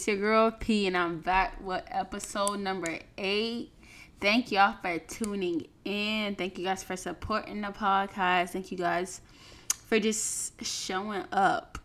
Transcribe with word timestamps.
It's 0.00 0.08
your 0.08 0.16
girl 0.16 0.50
P, 0.50 0.86
and 0.86 0.96
I'm 0.96 1.20
back 1.20 1.58
with 1.62 1.84
episode 1.88 2.60
number 2.60 3.00
eight. 3.18 3.70
Thank 4.18 4.50
y'all 4.50 4.74
for 4.80 4.98
tuning 4.98 5.66
in. 5.84 6.36
Thank 6.36 6.56
you 6.56 6.64
guys 6.64 6.82
for 6.82 6.96
supporting 6.96 7.60
the 7.60 7.68
podcast. 7.68 8.48
Thank 8.48 8.72
you 8.72 8.78
guys 8.78 9.20
for 9.68 10.00
just 10.00 10.64
showing 10.64 11.24
up. 11.32 11.78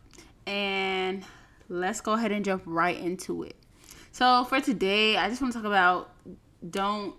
And 0.47 1.25
let's 1.67 1.99
go 1.99 2.13
ahead 2.13 2.31
and 2.31 2.45
jump 2.45 2.63
right 2.65 2.97
into 2.97 3.43
it. 3.43 3.57
So, 4.13 4.45
for 4.45 4.61
today, 4.61 5.17
I 5.17 5.27
just 5.27 5.41
want 5.41 5.53
to 5.53 5.59
talk 5.59 5.67
about 5.67 6.11
don't 6.69 7.17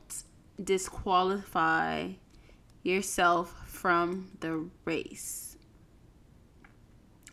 disqualify 0.64 2.08
yourself 2.84 3.54
from 3.66 4.30
the 4.40 4.66
race. 4.86 5.58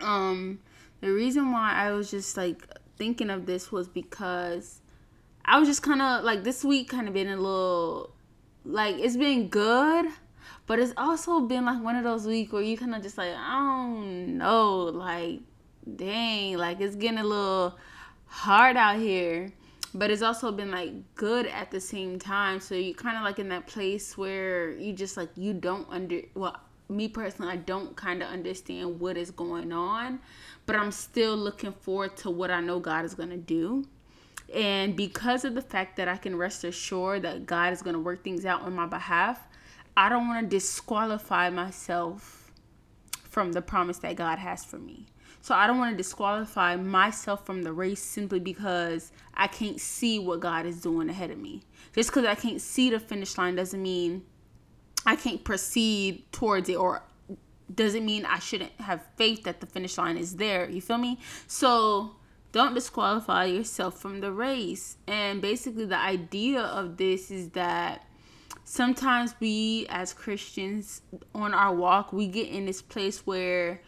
Um, 0.02 0.60
the 1.00 1.12
reason 1.12 1.54
why 1.54 1.76
I 1.76 1.94
was 1.94 2.12
just 2.12 2.36
like 2.36 2.68
thinking 2.98 3.30
of 3.30 3.46
this 3.46 3.72
was 3.72 3.88
because 3.88 4.82
I 5.46 5.60
was 5.60 5.68
just 5.68 5.82
kind 5.82 6.02
of 6.02 6.24
like 6.24 6.44
this 6.44 6.64
week 6.64 6.90
kind 6.90 7.08
of 7.08 7.14
been 7.14 7.28
a 7.28 7.36
little 7.36 8.12
like 8.66 8.96
it's 8.98 9.18
been 9.18 9.50
good, 9.50 10.06
but 10.68 10.80
it's 10.80 10.94
also 10.98 11.42
been 11.42 11.66
like 11.66 11.84
one 11.84 11.96
of 11.96 12.04
those 12.04 12.26
weeks 12.26 12.52
where 12.52 12.62
you 12.62 12.78
kind 12.78 12.96
of 12.96 13.02
just 13.02 13.18
like 13.18 13.34
I 13.36 13.58
don't 13.60 14.38
know, 14.38 14.78
like 14.86 15.42
dang, 15.96 16.58
like 16.58 16.80
it's 16.82 16.96
getting 16.96 17.20
a 17.20 17.24
little 17.24 17.78
hard 18.26 18.78
out 18.78 18.98
here 18.98 19.52
but 19.94 20.10
it's 20.10 20.22
also 20.22 20.52
been 20.52 20.72
like 20.72 20.92
good 21.16 21.46
at 21.48 21.72
the 21.72 21.80
same 21.80 22.18
time. 22.18 22.60
So 22.60 22.76
you 22.76 22.96
kind 22.96 23.18
of 23.18 23.24
like 23.24 23.40
in 23.40 23.50
that 23.50 23.68
place 23.68 24.18
where 24.18 24.72
you 24.72 24.94
just 24.94 25.18
like 25.18 25.30
you 25.36 25.54
don't 25.54 25.88
under 25.90 26.22
well 26.34 26.60
me 26.90 27.08
personally 27.08 27.52
i 27.52 27.56
don't 27.56 27.96
kind 27.96 28.22
of 28.22 28.30
understand 28.30 29.00
what 29.00 29.18
is 29.18 29.32
going 29.32 29.72
on 29.72 30.20
but 30.66 30.76
i'm 30.76 30.92
still 30.92 31.36
looking 31.36 31.72
forward 31.72 32.16
to 32.16 32.30
what 32.30 32.52
i 32.52 32.60
know 32.60 32.80
god 32.80 33.06
is 33.06 33.14
going 33.14 33.30
to 33.30 33.38
do 33.38 33.86
and 34.54 34.96
because 34.96 35.46
of 35.46 35.56
the 35.56 35.62
fact 35.62 35.96
that 35.96 36.08
i 36.08 36.18
can 36.18 36.36
rest 36.36 36.64
assured 36.64 37.22
that 37.22 37.46
god 37.46 37.74
is 37.74 37.82
going 37.82 37.96
to 37.96 38.00
work 38.00 38.24
things 38.24 38.46
out 38.46 38.62
on 38.62 38.74
my 38.74 38.86
behalf 38.86 39.48
i 39.96 40.10
don't 40.10 40.28
want 40.28 40.50
to 40.50 40.56
disqualify 40.56 41.50
myself 41.50 42.52
from 43.24 43.52
the 43.54 43.62
promise 43.62 43.98
that 44.00 44.16
god 44.16 44.38
has 44.38 44.64
for 44.64 44.78
me 44.78 45.08
so 45.44 45.54
I 45.54 45.68
don't 45.68 45.78
want 45.78 45.92
to 45.92 45.98
disqualify 45.98 46.78
myself 46.78 47.46
from 47.46 47.64
the 47.64 47.74
race 47.74 48.02
simply 48.02 48.40
because 48.40 49.12
I 49.34 49.48
can't 49.48 49.78
see 49.78 50.18
what 50.18 50.40
God 50.40 50.66
is 50.66 50.80
doing 50.80 51.10
ahead 51.10 51.32
of 51.32 51.38
me. 51.38 51.64
Just 51.94 52.12
because 52.12 52.24
I 52.24 52.36
can't 52.36 52.62
see 52.62 52.90
the 52.90 52.98
finish 52.98 53.38
line 53.38 53.58
doesn't 53.58 53.84
mean 53.84 54.24
I 55.06 55.16
can't 55.16 55.44
proceed 55.44 56.32
towards 56.32 56.70
it 56.70 56.76
or 56.76 57.04
doesn't 57.74 58.06
mean 58.06 58.26
I 58.26 58.40
shouldn't 58.40 58.72
have 58.80 59.02
faith 59.18 59.44
that 59.44 59.60
the 59.60 59.66
finish 59.66 59.98
line 59.98 60.18
is 60.18 60.36
there. 60.36 60.70
You 60.70 60.82
feel 60.82 60.98
me? 60.98 61.20
So 61.48 62.16
don't 62.52 62.74
disqualify 62.74 63.46
yourself 63.46 64.00
from 64.00 64.22
the 64.22 64.32
race. 64.32 64.98
And 65.08 65.42
basically, 65.42 65.86
the 65.86 65.98
idea 65.98 66.62
of 66.62 66.98
this 66.98 67.32
is 67.32 67.50
that 67.50 68.06
sometimes 68.64 69.36
we 69.40 69.88
as 69.90 70.14
Christians 70.14 71.02
on 71.34 71.54
our 71.54 71.74
walk, 71.74 72.14
we 72.14 72.28
get 72.28 72.48
in 72.48 72.66
this 72.66 72.82
place 72.82 73.26
where 73.26 73.82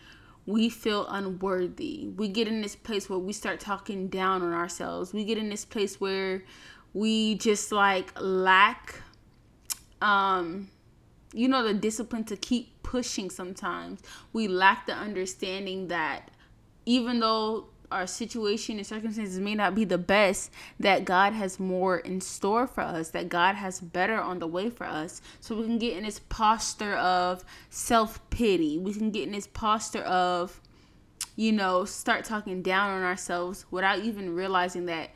we 0.48 0.70
feel 0.70 1.08
unworthy. 1.08 2.10
We 2.16 2.28
get 2.28 2.48
in 2.48 2.62
this 2.62 2.76
place 2.76 3.10
where 3.10 3.20
we 3.20 3.34
start 3.34 3.60
talking 3.60 4.08
down 4.08 4.42
on 4.42 4.54
ourselves. 4.54 5.14
We 5.14 5.26
get 5.26 5.38
in 5.38 5.50
this 5.50 5.66
place 5.66 6.00
where 6.00 6.44
we 6.94 7.36
just 7.36 7.72
like 7.72 8.12
lack 8.20 8.96
um 10.02 10.70
you 11.36 11.48
know 11.48 11.64
the 11.64 11.74
discipline 11.74 12.24
to 12.26 12.38
keep 12.38 12.82
pushing 12.82 13.30
sometimes. 13.30 14.02
We 14.32 14.48
lack 14.48 14.88
the 14.88 14.94
understanding 14.94 15.90
that 15.90 16.32
even 16.86 17.20
though 17.20 17.68
our 17.92 18.08
situation 18.08 18.78
and 18.78 18.88
circumstances 18.88 19.40
may 19.40 19.54
not 19.54 19.76
be 19.76 19.86
the 19.86 19.98
best, 19.98 20.52
that 20.80 21.06
God 21.06 21.34
has 21.34 21.60
more 21.60 21.98
in 22.00 22.22
store 22.22 22.68
for 22.68 22.82
us, 22.82 23.10
that 23.12 23.30
God 23.30 23.56
has 23.56 23.80
better 23.80 24.20
on 24.20 24.40
the 24.40 24.48
way 24.48 24.70
for 24.70 24.86
us. 24.86 25.22
So 25.40 25.56
we 25.56 25.64
can 25.64 25.78
get 25.78 25.98
in 25.98 26.04
this 26.04 26.20
posture 26.30 26.96
of 26.96 27.44
self 27.70 28.28
pity. 28.30 28.78
We 28.78 28.94
can 28.94 29.12
get 29.12 29.24
in 29.24 29.34
this 29.34 29.48
posture 29.48 30.04
of, 30.04 30.62
you 31.36 31.52
know, 31.52 31.86
start 31.86 32.26
talking 32.26 32.62
down 32.62 32.92
on 32.92 33.04
ourselves 33.04 33.66
without 33.72 34.00
even 34.00 34.36
realizing 34.36 34.86
that 34.88 35.12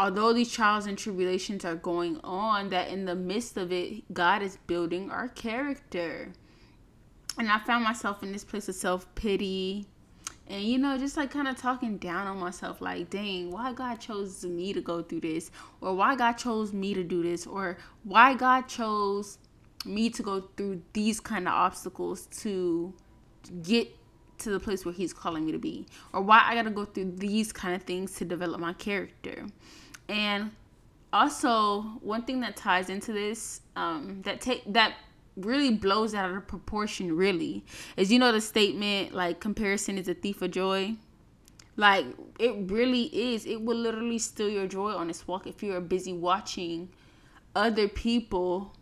although 0.00 0.32
these 0.32 0.50
trials 0.50 0.86
and 0.86 0.96
tribulations 0.96 1.62
are 1.62 1.74
going 1.74 2.18
on, 2.24 2.70
that 2.70 2.88
in 2.88 3.04
the 3.04 3.14
midst 3.14 3.58
of 3.58 3.70
it, 3.70 4.02
God 4.14 4.40
is 4.40 4.56
building 4.66 5.10
our 5.10 5.28
character. 5.28 6.32
And 7.38 7.50
I 7.50 7.58
found 7.58 7.84
myself 7.84 8.22
in 8.22 8.32
this 8.32 8.42
place 8.42 8.68
of 8.70 8.74
self 8.74 9.14
pity 9.14 9.86
and 10.48 10.64
you 10.64 10.78
know 10.78 10.98
just 10.98 11.16
like 11.16 11.30
kind 11.30 11.46
of 11.46 11.56
talking 11.56 11.96
down 11.98 12.26
on 12.26 12.36
myself 12.36 12.80
like 12.80 13.08
dang 13.08 13.52
why 13.52 13.72
god 13.72 14.00
chose 14.00 14.44
me 14.44 14.72
to 14.72 14.80
go 14.80 15.02
through 15.02 15.20
this? 15.20 15.50
Or 15.80 15.94
why 15.94 16.16
god 16.16 16.32
chose 16.32 16.72
me 16.72 16.94
to 16.94 17.04
do 17.04 17.22
this? 17.22 17.46
Or 17.46 17.76
why 18.02 18.34
god 18.34 18.68
chose 18.68 19.38
me 19.84 20.10
to 20.10 20.22
go 20.22 20.48
through 20.56 20.82
these 20.92 21.20
kind 21.20 21.46
of 21.46 21.54
obstacles 21.54 22.26
to 22.42 22.92
get 23.62 23.94
to 24.38 24.50
the 24.50 24.58
place 24.58 24.84
where 24.84 24.94
he's 24.94 25.12
calling 25.12 25.44
me 25.46 25.52
to 25.52 25.58
be? 25.58 25.86
Or 26.12 26.20
why 26.22 26.42
i 26.44 26.54
gotta 26.54 26.70
go 26.70 26.84
through 26.84 27.12
these 27.16 27.52
kind 27.52 27.74
of 27.74 27.82
things 27.82 28.14
to 28.16 28.24
develop 28.24 28.60
my 28.60 28.72
character 28.72 29.46
and 30.10 30.50
also 31.12 31.82
one 32.02 32.24
thing 32.24 32.40
that 32.40 32.56
ties 32.56 32.90
into 32.90 33.12
this 33.12 33.62
um, 33.76 34.20
that 34.22 34.40
take 34.40 34.62
that 34.72 34.94
really 35.36 35.70
blows 35.70 36.14
out 36.14 36.30
of 36.30 36.46
proportion 36.46 37.16
really 37.16 37.64
is 37.96 38.12
you 38.12 38.18
know 38.18 38.32
the 38.32 38.40
statement 38.40 39.14
like 39.14 39.40
comparison 39.40 39.96
is 39.96 40.08
a 40.08 40.14
thief 40.14 40.42
of 40.42 40.50
joy? 40.50 40.94
Like 41.76 42.06
it 42.38 42.54
really 42.70 43.04
is. 43.04 43.46
It 43.46 43.62
will 43.62 43.76
literally 43.76 44.18
steal 44.18 44.50
your 44.50 44.66
joy 44.66 44.92
on 44.92 45.08
this 45.08 45.26
walk 45.26 45.46
if 45.46 45.62
you're 45.62 45.80
busy 45.80 46.12
watching 46.12 46.90
other 47.54 47.88
people 47.88 48.76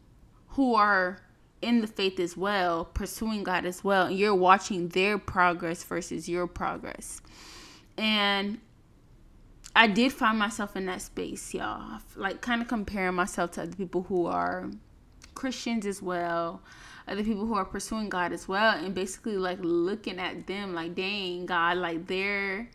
who 0.49 0.75
are 0.75 1.21
in 1.60 1.81
the 1.81 1.87
faith 1.87 2.21
as 2.21 2.37
well 2.37 2.84
pursuing 2.84 3.43
god 3.43 3.66
as 3.66 3.83
well 3.83 4.06
and 4.06 4.16
you're 4.16 4.34
watching 4.34 4.87
their 4.89 5.19
progress 5.19 5.84
versus 5.84 6.28
your 6.28 6.47
progress. 6.47 7.21
And 7.99 8.59
i 9.77 9.87
did 9.87 10.12
find 10.12 10.39
myself 10.39 10.77
in 10.77 10.87
that 10.87 11.03
space 11.03 11.55
y'all. 11.55 12.01
Like 12.17 12.41
kind 12.41 12.62
of 12.62 12.69
comparing 12.69 13.15
myself 13.15 13.53
to 13.53 13.62
other 13.62 13.77
people 13.77 14.03
who 14.03 14.27
are 14.27 14.71
Christians 15.34 15.87
as 15.87 16.03
well, 16.03 16.62
other 17.06 17.23
people 17.25 17.47
who 17.47 17.55
are 17.55 17.65
pursuing 17.65 18.09
God 18.09 18.33
as 18.33 18.49
well, 18.49 18.77
and 18.77 18.95
basically 18.95 19.39
like 19.39 19.59
looking 19.62 20.19
at 20.19 20.47
them 20.47 20.75
like, 20.75 20.95
dang, 20.95 21.47
God, 21.47 21.78
like 21.78 22.07
they're, 22.07 22.69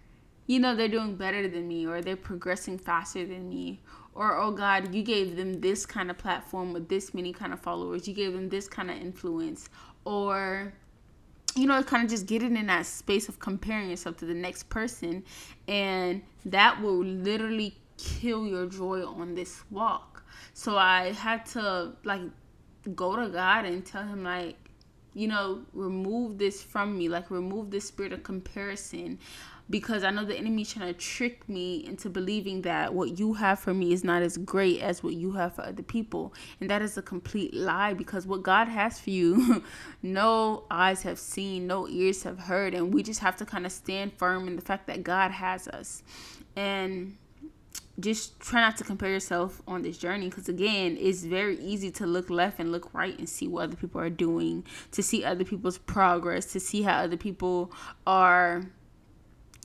you 0.48 0.60
know, 0.60 0.76
they're 0.76 0.88
doing 0.88 1.16
better 1.16 1.48
than 1.48 1.68
me, 1.68 1.86
or 1.86 2.02
they're 2.02 2.16
progressing 2.16 2.78
faster 2.78 3.26
than 3.26 3.50
me, 3.50 3.82
or 4.16 4.38
oh 4.38 4.52
God, 4.52 4.96
you 4.96 5.04
gave 5.04 5.36
them 5.36 5.60
this 5.60 5.86
kind 5.86 6.10
of 6.10 6.18
platform 6.18 6.74
with 6.74 6.88
this 6.88 7.14
many 7.14 7.34
kind 7.34 7.54
of 7.54 7.60
followers, 7.60 8.08
you 8.08 8.14
gave 8.14 8.34
them 8.34 8.50
this 8.50 8.68
kind 8.68 8.90
of 8.90 8.98
influence, 8.98 9.70
or 10.06 10.74
you 11.56 11.68
know, 11.68 11.82
kind 11.84 12.04
of 12.04 12.10
just 12.10 12.26
getting 12.26 12.58
in 12.58 12.68
that 12.68 12.86
space 12.86 13.30
of 13.30 13.40
comparing 13.40 13.90
yourself 13.90 14.18
to 14.18 14.26
the 14.26 14.34
next 14.34 14.70
person, 14.70 15.24
and 15.68 16.22
that 16.46 16.82
will 16.82 17.04
literally 17.04 17.78
kill 17.98 18.48
your 18.48 18.66
joy 18.66 19.06
on 19.06 19.36
this 19.36 19.64
walk. 19.70 20.24
So 20.54 20.78
I 20.78 21.12
had 21.14 21.46
to 21.48 21.94
like 22.04 22.22
go 22.96 23.16
to 23.16 23.30
God 23.30 23.66
and 23.66 23.86
tell 23.86 24.04
him 24.04 24.24
like 24.24 24.58
you 25.14 25.28
know 25.28 25.62
remove 25.74 26.38
this 26.38 26.62
from 26.64 26.98
me 26.98 27.10
like 27.10 27.30
remove 27.30 27.72
this 27.72 27.88
spirit 27.88 28.14
of 28.14 28.24
comparison 28.24 29.20
because 29.70 30.04
I 30.04 30.12
know 30.12 30.26
the 30.26 30.36
enemy 30.36 30.66
trying 30.66 30.94
to 30.94 30.94
trick 30.94 31.48
me 31.48 31.86
into 31.86 32.10
believing 32.10 32.64
that 32.64 32.94
what 32.94 33.18
you 33.18 33.34
have 33.34 33.60
for 33.60 33.74
me 33.74 33.94
is 33.94 34.04
not 34.04 34.22
as 34.22 34.38
great 34.38 34.82
as 34.82 35.02
what 35.02 35.14
you 35.14 35.32
have 35.34 35.56
for 35.56 35.64
other 35.64 35.84
people. 35.84 36.34
And 36.60 36.70
that 36.70 36.82
is 36.82 36.98
a 36.98 37.02
complete 37.02 37.54
lie 37.54 37.94
because 37.94 38.28
what 38.28 38.44
God 38.44 38.68
has 38.68 39.00
for 39.00 39.10
you, 39.10 39.64
no 40.04 40.66
eyes 40.70 41.04
have 41.04 41.18
seen, 41.18 41.66
no 41.66 41.88
ears 41.88 42.24
have 42.24 42.40
heard. 42.40 42.74
And 42.74 42.94
we 42.94 43.04
just 43.04 43.22
have 43.22 43.38
to 43.38 43.46
kind 43.46 43.66
of 43.66 43.72
stand 43.72 44.14
firm 44.14 44.48
in 44.48 44.58
the 44.58 44.62
fact 44.62 44.88
that 44.88 45.02
God 45.02 45.32
has 45.32 45.68
us. 45.70 46.04
And 46.56 47.18
just 48.00 48.40
try 48.40 48.60
not 48.60 48.76
to 48.78 48.84
compare 48.84 49.10
yourself 49.10 49.62
on 49.68 49.84
this 49.84 49.98
journey 49.98 50.28
because 50.28 50.50
again 50.50 50.98
it's 51.00 51.24
very 51.24 51.60
easy 51.60 51.92
to 51.92 52.08
look 52.08 52.30
left 52.30 52.60
and 52.60 52.72
look 52.72 52.92
right 52.94 53.18
and 53.20 53.30
see 53.30 53.48
what 53.48 53.66
other 53.66 53.76
people 53.76 54.02
are 54.02 54.10
doing 54.10 54.66
to 54.92 55.04
see 55.04 55.24
other 55.24 55.44
people's 55.44 55.78
progress 55.78 56.48
to 56.52 56.60
see 56.60 56.82
how 56.82 56.98
other 56.98 57.18
people 57.18 57.72
are 58.08 58.64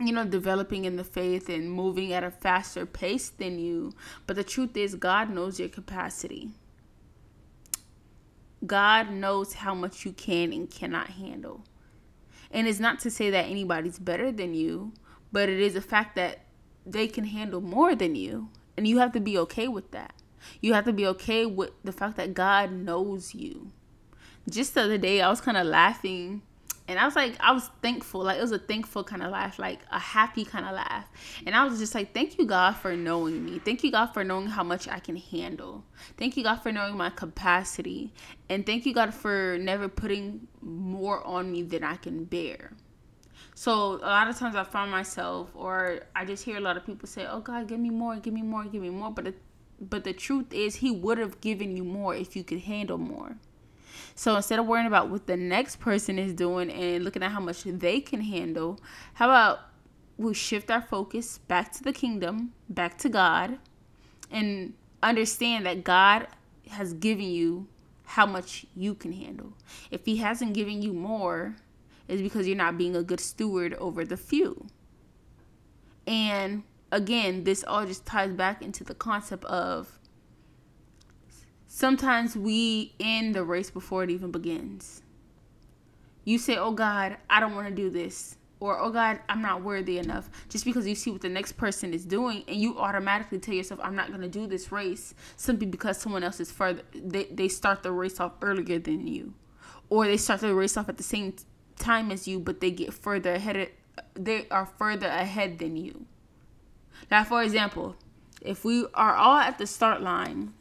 you 0.00 0.12
know 0.12 0.24
developing 0.24 0.84
in 0.84 0.96
the 0.96 1.04
faith 1.04 1.48
and 1.48 1.72
moving 1.72 2.12
at 2.12 2.22
a 2.22 2.30
faster 2.30 2.86
pace 2.86 3.30
than 3.30 3.58
you. 3.58 3.92
But 4.26 4.36
the 4.36 4.44
truth 4.44 4.76
is 4.76 4.94
god 4.94 5.30
knows 5.30 5.58
your 5.58 5.68
capacity. 5.68 6.50
God 8.66 9.10
knows 9.10 9.54
how 9.54 9.74
much 9.74 10.04
you 10.04 10.12
can 10.12 10.52
and 10.52 10.70
cannot 10.70 11.10
handle. 11.10 11.64
And 12.50 12.66
it's 12.66 12.80
not 12.80 12.98
to 13.00 13.10
say 13.10 13.30
that 13.30 13.46
anybody's 13.46 13.98
better 13.98 14.30
than 14.32 14.54
you 14.54 14.92
but 15.32 15.48
it 15.48 15.60
is 15.60 15.76
a 15.76 15.80
fact 15.80 16.16
that 16.16 16.40
they 16.90 17.08
can 17.08 17.24
handle 17.24 17.60
more 17.60 17.94
than 17.94 18.14
you. 18.14 18.48
And 18.76 18.86
you 18.86 18.98
have 18.98 19.12
to 19.12 19.20
be 19.20 19.36
okay 19.38 19.68
with 19.68 19.90
that. 19.90 20.14
You 20.60 20.74
have 20.74 20.84
to 20.84 20.92
be 20.92 21.06
okay 21.08 21.46
with 21.46 21.70
the 21.84 21.92
fact 21.92 22.16
that 22.16 22.34
God 22.34 22.72
knows 22.72 23.34
you. 23.34 23.72
Just 24.48 24.74
the 24.74 24.82
other 24.82 24.98
day, 24.98 25.20
I 25.20 25.28
was 25.28 25.40
kind 25.40 25.56
of 25.56 25.66
laughing 25.66 26.42
And 26.88 26.98
I 26.98 27.04
was 27.04 27.14
like, 27.14 27.34
I 27.38 27.52
was 27.52 27.68
thankful. 27.82 28.22
Like, 28.22 28.38
it 28.38 28.40
was 28.40 28.50
a 28.50 28.58
thankful 28.58 29.04
kind 29.04 29.22
of 29.22 29.30
laugh, 29.30 29.58
like 29.58 29.80
a 29.92 29.98
happy 29.98 30.42
kind 30.46 30.64
of 30.64 30.72
laugh. 30.72 31.06
And 31.44 31.54
I 31.54 31.64
was 31.66 31.78
just 31.78 31.94
like, 31.94 32.14
thank 32.14 32.38
you, 32.38 32.46
God, 32.46 32.76
for 32.76 32.96
knowing 32.96 33.44
me. 33.44 33.58
Thank 33.58 33.84
you, 33.84 33.92
God, 33.92 34.06
for 34.06 34.24
knowing 34.24 34.46
how 34.46 34.62
much 34.64 34.88
I 34.88 34.98
can 34.98 35.16
handle. 35.16 35.84
Thank 36.16 36.38
you, 36.38 36.44
God, 36.44 36.56
for 36.56 36.72
knowing 36.72 36.96
my 36.96 37.10
capacity. 37.10 38.14
And 38.48 38.64
thank 38.64 38.86
you, 38.86 38.94
God, 38.94 39.12
for 39.12 39.58
never 39.60 39.86
putting 39.86 40.48
more 40.62 41.22
on 41.26 41.52
me 41.52 41.62
than 41.62 41.84
I 41.84 41.96
can 41.96 42.24
bear. 42.24 42.72
So 43.58 43.94
a 43.94 44.06
lot 44.06 44.28
of 44.28 44.38
times 44.38 44.54
I 44.54 44.62
find 44.62 44.88
myself, 44.88 45.50
or 45.52 46.02
I 46.14 46.24
just 46.24 46.44
hear 46.44 46.58
a 46.58 46.60
lot 46.60 46.76
of 46.76 46.86
people 46.86 47.08
say, 47.08 47.26
"Oh 47.26 47.40
God, 47.40 47.66
give 47.66 47.80
me 47.80 47.90
more, 47.90 48.14
give 48.14 48.32
me 48.32 48.42
more, 48.42 48.62
give 48.62 48.80
me 48.80 48.88
more." 48.88 49.10
But 49.10 49.24
the, 49.24 49.34
but 49.80 50.04
the 50.04 50.12
truth 50.12 50.52
is, 50.52 50.76
He 50.76 50.92
would 50.92 51.18
have 51.18 51.40
given 51.40 51.76
you 51.76 51.82
more 51.82 52.14
if 52.14 52.36
you 52.36 52.44
could 52.44 52.60
handle 52.60 52.98
more. 52.98 53.36
So 54.14 54.36
instead 54.36 54.60
of 54.60 54.66
worrying 54.66 54.86
about 54.86 55.10
what 55.10 55.26
the 55.26 55.36
next 55.36 55.80
person 55.80 56.20
is 56.20 56.32
doing 56.34 56.70
and 56.70 57.02
looking 57.02 57.24
at 57.24 57.32
how 57.32 57.40
much 57.40 57.64
they 57.64 58.00
can 58.00 58.20
handle, 58.20 58.78
how 59.14 59.26
about 59.26 59.58
we 60.16 60.34
shift 60.34 60.70
our 60.70 60.80
focus 60.80 61.38
back 61.38 61.72
to 61.72 61.82
the 61.82 61.92
kingdom, 61.92 62.52
back 62.68 62.96
to 62.98 63.08
God, 63.08 63.58
and 64.30 64.74
understand 65.02 65.66
that 65.66 65.82
God 65.82 66.28
has 66.68 66.92
given 66.92 67.26
you 67.26 67.66
how 68.04 68.24
much 68.24 68.66
you 68.76 68.94
can 68.94 69.14
handle. 69.14 69.54
If 69.90 70.04
He 70.04 70.18
hasn't 70.18 70.54
given 70.54 70.80
you 70.80 70.92
more, 70.92 71.56
it's 72.08 72.22
because 72.22 72.46
you're 72.46 72.56
not 72.56 72.78
being 72.78 72.96
a 72.96 73.02
good 73.02 73.20
steward 73.20 73.74
over 73.74 74.04
the 74.04 74.16
few. 74.16 74.66
And 76.06 76.62
again, 76.90 77.44
this 77.44 77.62
all 77.62 77.86
just 77.86 78.06
ties 78.06 78.32
back 78.32 78.62
into 78.62 78.82
the 78.82 78.94
concept 78.94 79.44
of 79.44 79.98
Sometimes 81.70 82.34
we 82.34 82.94
end 82.98 83.34
the 83.34 83.44
race 83.44 83.70
before 83.70 84.02
it 84.02 84.10
even 84.10 84.30
begins. 84.30 85.02
You 86.24 86.38
say, 86.38 86.56
Oh 86.56 86.72
God, 86.72 87.18
I 87.28 87.40
don't 87.40 87.54
want 87.54 87.68
to 87.68 87.74
do 87.74 87.90
this. 87.90 88.36
Or, 88.58 88.80
Oh 88.80 88.90
God, 88.90 89.20
I'm 89.28 89.42
not 89.42 89.62
worthy 89.62 89.98
enough. 89.98 90.30
Just 90.48 90.64
because 90.64 90.88
you 90.88 90.94
see 90.94 91.10
what 91.10 91.20
the 91.20 91.28
next 91.28 91.52
person 91.52 91.92
is 91.92 92.06
doing 92.06 92.42
and 92.48 92.56
you 92.56 92.78
automatically 92.78 93.38
tell 93.38 93.54
yourself, 93.54 93.80
I'm 93.82 93.94
not 93.94 94.08
going 94.08 94.22
to 94.22 94.28
do 94.28 94.46
this 94.46 94.72
race 94.72 95.14
simply 95.36 95.66
because 95.66 95.98
someone 95.98 96.24
else 96.24 96.40
is 96.40 96.50
further. 96.50 96.82
They, 96.94 97.24
they 97.24 97.48
start 97.48 97.82
the 97.82 97.92
race 97.92 98.18
off 98.18 98.32
earlier 98.40 98.78
than 98.78 99.06
you. 99.06 99.34
Or 99.90 100.06
they 100.06 100.16
start 100.16 100.40
the 100.40 100.54
race 100.54 100.76
off 100.76 100.88
at 100.88 100.96
the 100.96 101.02
same 101.02 101.34
time 101.78 102.10
as 102.10 102.28
you, 102.28 102.38
but 102.38 102.60
they 102.60 102.70
get 102.70 102.92
further 102.92 103.34
ahead. 103.34 103.56
Of, 103.56 103.68
they 104.14 104.46
are 104.50 104.66
further 104.66 105.06
ahead 105.06 105.58
than 105.58 105.76
you. 105.76 106.06
Now, 107.10 107.24
for 107.24 107.42
example, 107.42 107.96
if 108.42 108.64
we 108.64 108.86
are 108.94 109.14
all 109.14 109.38
at 109.38 109.58
the 109.58 109.66
start 109.66 110.02
line 110.02 110.52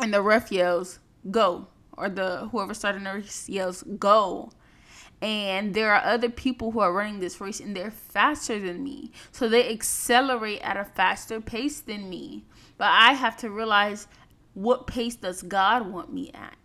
and 0.00 0.12
the 0.12 0.22
ref 0.22 0.50
yells 0.52 0.98
go 1.30 1.68
or 1.96 2.08
the 2.08 2.48
whoever 2.52 2.74
started 2.74 3.04
the 3.04 3.12
race 3.12 3.48
yells 3.48 3.82
go 3.98 4.50
and 5.22 5.72
there 5.72 5.92
are 5.92 6.04
other 6.04 6.28
people 6.28 6.72
who 6.72 6.80
are 6.80 6.92
running 6.92 7.20
this 7.20 7.40
race 7.40 7.58
and 7.60 7.74
they're 7.74 7.90
faster 7.90 8.58
than 8.58 8.84
me 8.84 9.10
so 9.32 9.48
they 9.48 9.70
accelerate 9.70 10.60
at 10.60 10.76
a 10.76 10.84
faster 10.84 11.40
pace 11.40 11.80
than 11.80 12.08
me 12.08 12.44
but 12.76 12.88
i 12.88 13.12
have 13.12 13.36
to 13.36 13.50
realize 13.50 14.08
what 14.54 14.86
pace 14.86 15.16
does 15.16 15.42
god 15.42 15.90
want 15.90 16.12
me 16.12 16.30
at 16.34 16.56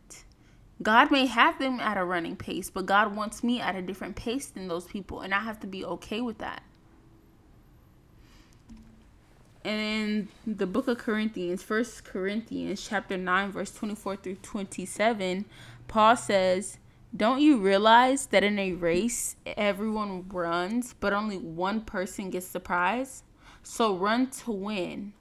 god 0.82 1.12
may 1.12 1.26
have 1.26 1.60
them 1.60 1.80
at 1.80 1.98
a 1.98 2.04
running 2.04 2.36
pace 2.36 2.70
but 2.70 2.86
god 2.86 3.16
wants 3.16 3.44
me 3.44 3.60
at 3.62 3.76
a 3.76 3.82
different 3.82 4.16
pace 4.16 4.48
than 4.48 4.68
those 4.68 4.86
people 4.86 5.22
and 5.22 5.34
i 5.34 5.40
have 5.40 5.60
to 5.60 5.68
be 5.68 5.86
okay 5.86 6.22
with 6.22 6.38
that 6.40 6.64
And 9.64 10.28
in 10.46 10.56
the 10.56 10.66
book 10.66 10.88
of 10.88 10.98
Corinthians, 10.98 11.62
First 11.62 12.04
Corinthians 12.04 12.86
chapter 12.88 13.16
9 13.16 13.52
verse 13.52 13.72
24 13.74 14.16
through 14.18 14.36
27, 14.38 15.46
Paul 15.88 16.16
says, 16.16 16.78
"Don't 17.16 17.42
you 17.42 17.58
realize 17.58 18.28
that 18.28 18.44
in 18.44 18.58
a 18.58 18.74
race 18.74 19.36
everyone 19.46 20.28
runs, 20.30 20.96
but 21.00 21.14
only 21.14 21.38
one 21.38 21.82
person 21.82 22.32
gets 22.32 22.52
the 22.52 22.60
prize? 22.60 23.24
So 23.62 23.96
run 23.96 24.32
to 24.32 24.52
win. 24.52 25.14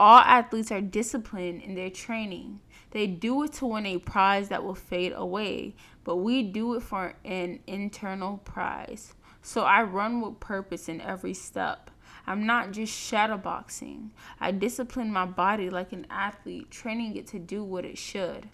All 0.00 0.20
athletes 0.20 0.72
are 0.72 0.80
disciplined 0.80 1.60
in 1.60 1.74
their 1.74 1.90
training. 1.90 2.60
They 2.90 3.06
do 3.06 3.42
it 3.42 3.52
to 3.54 3.66
win 3.66 3.84
a 3.84 3.98
prize 3.98 4.48
that 4.48 4.64
will 4.64 4.74
fade 4.74 5.12
away, 5.14 5.74
but 6.04 6.16
we 6.16 6.42
do 6.42 6.72
it 6.74 6.82
for 6.82 7.16
an 7.22 7.60
internal 7.66 8.38
prize. 8.38 9.12
So 9.42 9.64
I 9.64 9.82
run 9.82 10.22
with 10.22 10.40
purpose 10.40 10.88
in 10.88 11.02
every 11.02 11.34
step." 11.34 11.90
I'm 12.26 12.46
not 12.46 12.70
just 12.70 12.94
shadowboxing. 12.94 14.08
I 14.40 14.52
discipline 14.52 15.12
my 15.12 15.26
body 15.26 15.68
like 15.68 15.92
an 15.92 16.06
athlete, 16.08 16.70
training 16.70 17.16
it 17.16 17.26
to 17.28 17.38
do 17.38 17.62
what 17.62 17.84
it 17.84 17.98
should. 17.98 18.48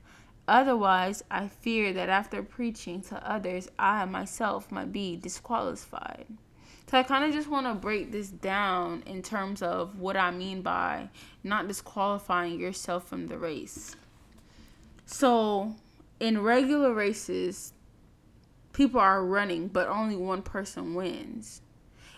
Otherwise, 0.49 1.23
I 1.31 1.47
fear 1.47 1.93
that 1.93 2.09
after 2.09 2.43
preaching 2.43 3.03
to 3.03 3.25
others, 3.29 3.69
I 3.79 4.05
myself 4.05 4.73
might 4.73 4.91
be 4.91 5.17
disqualified. 5.17 6.27
So 6.89 6.99
I 6.99 7.03
kind 7.03 7.25
of 7.25 7.33
just 7.33 7.49
want 7.49 7.67
to 7.67 7.75
break 7.75 8.13
this 8.13 8.29
down 8.29 9.03
in 9.07 9.23
terms 9.23 9.61
of 9.61 9.99
what 9.99 10.17
I 10.17 10.31
mean 10.31 10.63
by 10.63 11.09
not 11.43 11.67
disqualifying 11.67 12.61
yourself 12.61 13.09
from 13.09 13.27
the 13.27 13.39
race. 13.39 13.97
So, 15.05 15.75
in 16.21 16.43
regular 16.43 16.93
races, 16.95 17.73
people 18.73 19.01
are 19.01 19.25
running, 19.25 19.69
but 19.69 19.89
only 19.89 20.17
one 20.17 20.43
person 20.43 20.95
wins 20.95 21.61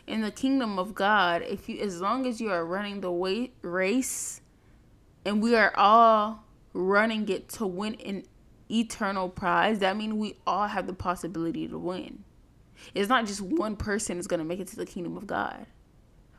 in 0.08 0.22
the 0.22 0.30
kingdom 0.30 0.78
of 0.78 0.94
God, 0.94 1.42
if 1.42 1.68
you 1.68 1.78
as 1.80 2.00
long 2.00 2.26
as 2.26 2.40
you 2.40 2.50
are 2.50 2.64
running 2.64 3.00
the 3.00 3.50
race 3.62 4.40
and 5.24 5.42
we 5.42 5.54
are 5.54 5.72
all 5.76 6.44
running 6.72 7.28
it 7.28 7.48
to 7.50 7.66
win 7.66 7.94
an 7.96 8.24
eternal 8.70 9.28
prize, 9.28 9.78
that 9.80 9.96
means 9.96 10.14
we 10.14 10.36
all 10.46 10.66
have 10.66 10.86
the 10.86 10.94
possibility 10.94 11.68
to 11.68 11.78
win. 11.78 12.24
It's 12.94 13.08
not 13.08 13.26
just 13.26 13.40
one 13.40 13.76
person 13.76 14.18
is 14.18 14.26
going 14.26 14.38
to 14.38 14.44
make 14.44 14.60
it 14.60 14.68
to 14.68 14.76
the 14.76 14.86
kingdom 14.86 15.16
of 15.16 15.26
God. 15.26 15.66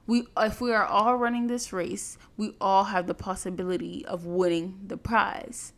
We 0.07 0.25
if 0.37 0.59
we 0.59 0.73
are 0.73 0.85
all 0.85 1.15
running 1.17 1.47
this 1.47 1.71
race, 1.71 2.17
we 2.35 2.55
all 2.59 2.85
have 2.85 3.05
the 3.05 3.13
possibility 3.13 4.05
of 4.05 4.25
winning 4.25 4.79
the 4.87 4.97
prize. 4.97 5.73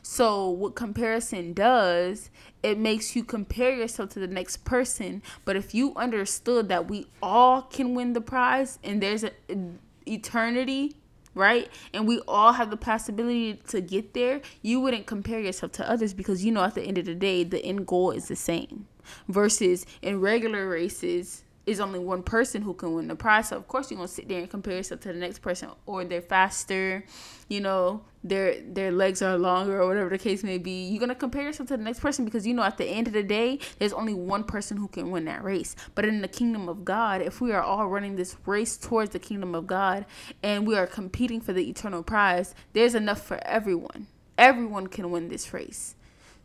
So, 0.00 0.48
what 0.48 0.74
comparison 0.74 1.52
does, 1.52 2.30
it 2.62 2.78
makes 2.78 3.14
you 3.14 3.24
compare 3.24 3.74
yourself 3.74 4.10
to 4.10 4.20
the 4.20 4.26
next 4.26 4.64
person. 4.64 5.22
But 5.44 5.56
if 5.56 5.74
you 5.74 5.94
understood 5.96 6.68
that 6.68 6.88
we 6.88 7.06
all 7.22 7.62
can 7.62 7.94
win 7.94 8.12
the 8.12 8.20
prize 8.20 8.78
and 8.82 9.02
there's 9.02 9.24
an 9.24 9.78
eternity, 10.06 10.96
right? 11.34 11.68
And 11.92 12.06
we 12.06 12.20
all 12.26 12.52
have 12.52 12.70
the 12.70 12.76
possibility 12.76 13.54
to 13.68 13.80
get 13.80 14.14
there, 14.14 14.40
you 14.60 14.80
wouldn't 14.80 15.06
compare 15.06 15.40
yourself 15.40 15.72
to 15.72 15.88
others 15.88 16.14
because 16.14 16.44
you 16.44 16.52
know 16.52 16.64
at 16.64 16.74
the 16.74 16.82
end 16.82 16.98
of 16.98 17.04
the 17.04 17.14
day, 17.14 17.44
the 17.44 17.64
end 17.64 17.86
goal 17.86 18.10
is 18.10 18.28
the 18.28 18.36
same. 18.36 18.86
Versus 19.28 19.86
in 20.02 20.20
regular 20.20 20.68
races, 20.68 21.44
is 21.64 21.80
only 21.80 21.98
one 21.98 22.22
person 22.22 22.62
who 22.62 22.74
can 22.74 22.94
win 22.94 23.08
the 23.08 23.14
prize. 23.14 23.48
So 23.48 23.56
of 23.56 23.68
course 23.68 23.90
you're 23.90 23.96
gonna 23.96 24.08
sit 24.08 24.28
there 24.28 24.40
and 24.40 24.50
compare 24.50 24.76
yourself 24.76 25.00
to 25.02 25.12
the 25.12 25.18
next 25.18 25.40
person, 25.40 25.70
or 25.86 26.04
they're 26.04 26.20
faster, 26.20 27.04
you 27.48 27.60
know, 27.60 28.02
their 28.24 28.60
their 28.62 28.90
legs 28.90 29.22
are 29.22 29.38
longer, 29.38 29.80
or 29.80 29.86
whatever 29.86 30.10
the 30.10 30.18
case 30.18 30.42
may 30.42 30.58
be. 30.58 30.88
You're 30.88 31.00
gonna 31.00 31.14
compare 31.14 31.42
yourself 31.42 31.68
to 31.68 31.76
the 31.76 31.82
next 31.82 32.00
person 32.00 32.24
because 32.24 32.46
you 32.46 32.54
know 32.54 32.62
at 32.62 32.78
the 32.78 32.84
end 32.84 33.06
of 33.06 33.12
the 33.12 33.22
day, 33.22 33.60
there's 33.78 33.92
only 33.92 34.14
one 34.14 34.44
person 34.44 34.76
who 34.76 34.88
can 34.88 35.10
win 35.10 35.24
that 35.26 35.44
race. 35.44 35.76
But 35.94 36.04
in 36.04 36.20
the 36.20 36.28
kingdom 36.28 36.68
of 36.68 36.84
God, 36.84 37.22
if 37.22 37.40
we 37.40 37.52
are 37.52 37.62
all 37.62 37.86
running 37.88 38.16
this 38.16 38.36
race 38.44 38.76
towards 38.76 39.10
the 39.10 39.18
kingdom 39.18 39.54
of 39.54 39.66
God 39.66 40.04
and 40.42 40.66
we 40.66 40.76
are 40.76 40.86
competing 40.86 41.40
for 41.40 41.52
the 41.52 41.68
eternal 41.68 42.02
prize, 42.02 42.54
there's 42.72 42.94
enough 42.94 43.22
for 43.22 43.38
everyone. 43.46 44.08
Everyone 44.36 44.88
can 44.88 45.10
win 45.10 45.28
this 45.28 45.52
race. 45.52 45.94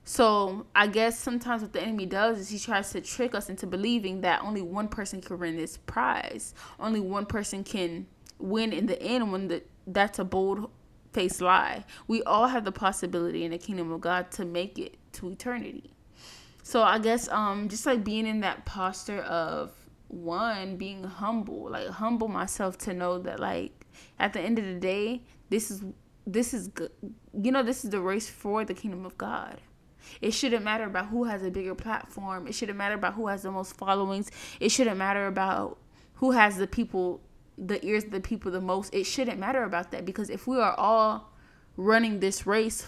So 0.07 0.65
I 0.73 0.87
guess 0.87 1.19
sometimes 1.19 1.61
what 1.61 1.73
the 1.73 1.81
enemy 1.81 2.05
does 2.05 2.39
is 2.39 2.47
he 2.47 2.59
tries 2.59 2.91
to 2.91 3.01
trick 3.01 3.35
us 3.35 3.49
into 3.49 3.67
believing 3.67 4.21
that 4.21 4.41
only 4.41 4.61
one 4.61 4.87
person 4.87 5.19
can 5.19 5.37
win 5.37 5.57
this 5.57 5.75
prize. 5.75 6.53
Only 6.79 7.01
one 7.01 7.25
person 7.25 7.65
can 7.65 8.07
win 8.39 8.71
in 8.71 8.85
the 8.85 8.99
end 9.01 9.33
when 9.33 9.49
the 9.49 9.63
that's 9.85 10.17
a 10.17 10.23
bold 10.23 10.71
faced 11.11 11.41
lie. 11.41 11.83
We 12.07 12.23
all 12.23 12.47
have 12.47 12.63
the 12.63 12.71
possibility 12.71 13.43
in 13.43 13.51
the 13.51 13.57
kingdom 13.57 13.91
of 13.91 13.99
God 13.99 14.31
to 14.31 14.45
make 14.45 14.79
it 14.79 14.95
to 15.11 15.29
eternity. 15.29 15.91
So 16.63 16.83
I 16.83 16.99
guess 16.99 17.27
um 17.27 17.67
just 17.67 17.85
like 17.85 18.05
being 18.05 18.25
in 18.25 18.39
that 18.39 18.63
posture 18.63 19.23
of 19.23 19.73
one 20.07 20.77
being 20.77 21.03
humble, 21.03 21.69
like 21.71 21.89
humble 21.89 22.29
myself 22.29 22.77
to 22.77 22.93
know 22.93 23.19
that 23.19 23.41
like 23.41 23.85
at 24.19 24.31
the 24.31 24.39
end 24.39 24.57
of 24.57 24.63
the 24.63 24.79
day, 24.79 25.23
this 25.49 25.69
is 25.69 25.83
this 26.25 26.53
is 26.53 26.69
good. 26.69 26.91
You 27.33 27.51
know, 27.51 27.61
this 27.61 27.83
is 27.83 27.91
the 27.91 27.99
race 27.99 28.29
for 28.29 28.63
the 28.63 28.73
kingdom 28.73 29.05
of 29.05 29.17
God. 29.17 29.59
It 30.21 30.31
shouldn't 30.31 30.63
matter 30.63 30.85
about 30.85 31.07
who 31.07 31.25
has 31.25 31.43
a 31.43 31.51
bigger 31.51 31.75
platform. 31.75 32.47
It 32.47 32.53
shouldn't 32.53 32.77
matter 32.77 32.95
about 32.95 33.13
who 33.13 33.27
has 33.27 33.43
the 33.43 33.51
most 33.51 33.75
followings. 33.75 34.31
It 34.59 34.69
shouldn't 34.69 34.97
matter 34.97 35.27
about 35.27 35.77
who 36.15 36.31
has 36.31 36.57
the 36.57 36.67
people, 36.67 37.21
the 37.57 37.83
ears 37.85 38.03
of 38.03 38.11
the 38.11 38.19
people 38.19 38.51
the 38.51 38.61
most. 38.61 38.93
It 38.93 39.05
shouldn't 39.05 39.39
matter 39.39 39.63
about 39.63 39.91
that 39.91 40.05
because 40.05 40.29
if 40.29 40.47
we 40.47 40.57
are 40.57 40.73
all 40.75 41.33
running 41.75 42.19
this 42.19 42.47
race 42.47 42.85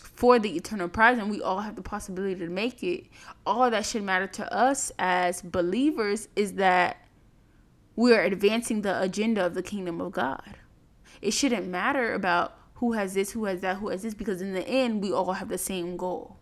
for 0.00 0.38
the 0.38 0.56
eternal 0.56 0.88
prize 0.88 1.18
and 1.18 1.30
we 1.30 1.40
all 1.40 1.60
have 1.60 1.76
the 1.76 1.82
possibility 1.82 2.34
to 2.34 2.48
make 2.48 2.82
it, 2.82 3.06
all 3.46 3.70
that 3.70 3.86
should 3.86 4.02
matter 4.02 4.26
to 4.26 4.52
us 4.52 4.90
as 4.98 5.42
believers 5.42 6.28
is 6.34 6.54
that 6.54 7.06
we 7.94 8.12
are 8.12 8.22
advancing 8.22 8.82
the 8.82 9.00
agenda 9.00 9.44
of 9.44 9.54
the 9.54 9.62
kingdom 9.62 10.00
of 10.00 10.12
God. 10.12 10.56
It 11.20 11.32
shouldn't 11.32 11.66
matter 11.66 12.14
about 12.14 12.57
who 12.78 12.92
has 12.92 13.14
this, 13.14 13.30
who 13.30 13.44
has 13.44 13.60
that, 13.60 13.76
who 13.76 13.88
has 13.88 14.02
this, 14.02 14.14
because 14.14 14.42
in 14.42 14.52
the 14.52 14.66
end, 14.66 15.02
we 15.02 15.12
all 15.12 15.32
have 15.32 15.48
the 15.48 15.58
same 15.58 15.96
goal 15.96 16.38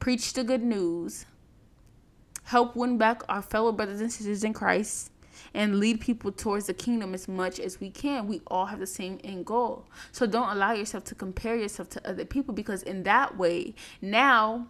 preach 0.00 0.32
the 0.32 0.42
good 0.42 0.62
news 0.62 1.26
help 2.44 2.74
win 2.74 2.98
back 2.98 3.22
our 3.28 3.42
fellow 3.42 3.70
brothers 3.70 4.00
and 4.00 4.10
sisters 4.10 4.42
in 4.42 4.52
Christ, 4.52 5.12
and 5.54 5.78
lead 5.78 6.00
people 6.00 6.32
towards 6.32 6.66
the 6.66 6.74
kingdom 6.74 7.14
as 7.14 7.28
much 7.28 7.60
as 7.60 7.78
we 7.78 7.90
can. 7.90 8.26
We 8.26 8.40
all 8.48 8.66
have 8.66 8.80
the 8.80 8.86
same 8.86 9.20
end 9.22 9.46
goal. 9.46 9.86
So 10.10 10.26
don't 10.26 10.48
allow 10.48 10.72
yourself 10.72 11.04
to 11.04 11.14
compare 11.14 11.56
yourself 11.56 11.88
to 11.90 12.08
other 12.08 12.24
people 12.24 12.52
because 12.52 12.82
in 12.82 13.04
that 13.04 13.38
way, 13.38 13.74
now 14.02 14.66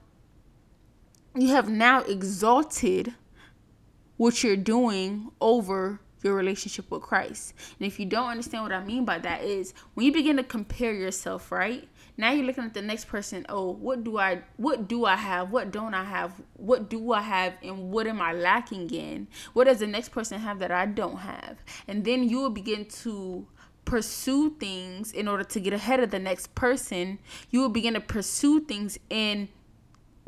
you 1.34 1.48
have 1.48 1.68
now 1.68 2.02
exalted 2.02 3.14
what 4.16 4.44
you're 4.44 4.56
doing 4.56 5.30
over 5.40 6.00
your 6.22 6.34
relationship 6.34 6.90
with 6.90 7.02
Christ. 7.02 7.54
And 7.78 7.86
if 7.86 7.98
you 7.98 8.06
don't 8.06 8.28
understand 8.28 8.64
what 8.64 8.72
I 8.72 8.84
mean 8.84 9.04
by 9.04 9.18
that 9.18 9.42
is 9.42 9.74
when 9.94 10.06
you 10.06 10.12
begin 10.12 10.36
to 10.36 10.42
compare 10.42 10.92
yourself, 10.92 11.50
right? 11.50 11.88
Now 12.16 12.32
you're 12.32 12.44
looking 12.44 12.64
at 12.64 12.74
the 12.74 12.82
next 12.82 13.06
person, 13.06 13.46
oh, 13.48 13.70
what 13.70 14.04
do 14.04 14.18
I 14.18 14.42
what 14.56 14.88
do 14.88 15.06
I 15.06 15.16
have? 15.16 15.50
What 15.50 15.70
don't 15.70 15.94
I 15.94 16.04
have? 16.04 16.34
What 16.54 16.90
do 16.90 17.12
I 17.12 17.22
have 17.22 17.54
and 17.62 17.90
what 17.90 18.06
am 18.06 18.20
I 18.20 18.32
lacking 18.32 18.90
in? 18.90 19.28
What 19.54 19.64
does 19.64 19.78
the 19.78 19.86
next 19.86 20.10
person 20.10 20.38
have 20.38 20.58
that 20.58 20.70
I 20.70 20.86
don't 20.86 21.18
have? 21.18 21.58
And 21.88 22.04
then 22.04 22.28
you 22.28 22.38
will 22.38 22.50
begin 22.50 22.84
to 23.02 23.46
pursue 23.84 24.50
things 24.60 25.12
in 25.12 25.26
order 25.26 25.44
to 25.44 25.60
get 25.60 25.72
ahead 25.72 26.00
of 26.00 26.10
the 26.10 26.18
next 26.18 26.54
person. 26.54 27.18
You 27.50 27.60
will 27.60 27.70
begin 27.70 27.94
to 27.94 28.00
pursue 28.00 28.60
things 28.60 28.98
in 29.08 29.48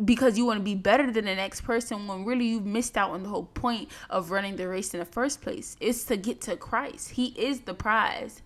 because 0.03 0.39
you 0.39 0.45
want 0.45 0.59
to 0.59 0.65
be 0.65 0.75
better 0.75 1.11
than 1.11 1.27
the 1.27 1.35
next 1.35 1.63
person 1.63 2.07
when 2.07 2.25
really 2.25 2.47
you've 2.47 2.67
missed 2.67 2.97
out 2.97 3.11
on 3.11 3.23
the 3.23 3.29
whole 3.29 3.45
point 3.45 3.91
of 4.11 4.31
running 4.31 4.57
the 4.57 4.69
race 4.69 4.95
in 4.95 5.01
the 5.01 5.07
first 5.07 5.41
place. 5.43 5.77
It's 5.81 6.05
to 6.05 6.17
get 6.17 6.41
to 6.43 6.57
Christ. 6.57 7.11
He 7.11 7.27
is 7.39 7.61
the 7.61 7.75
prize. 7.75 8.43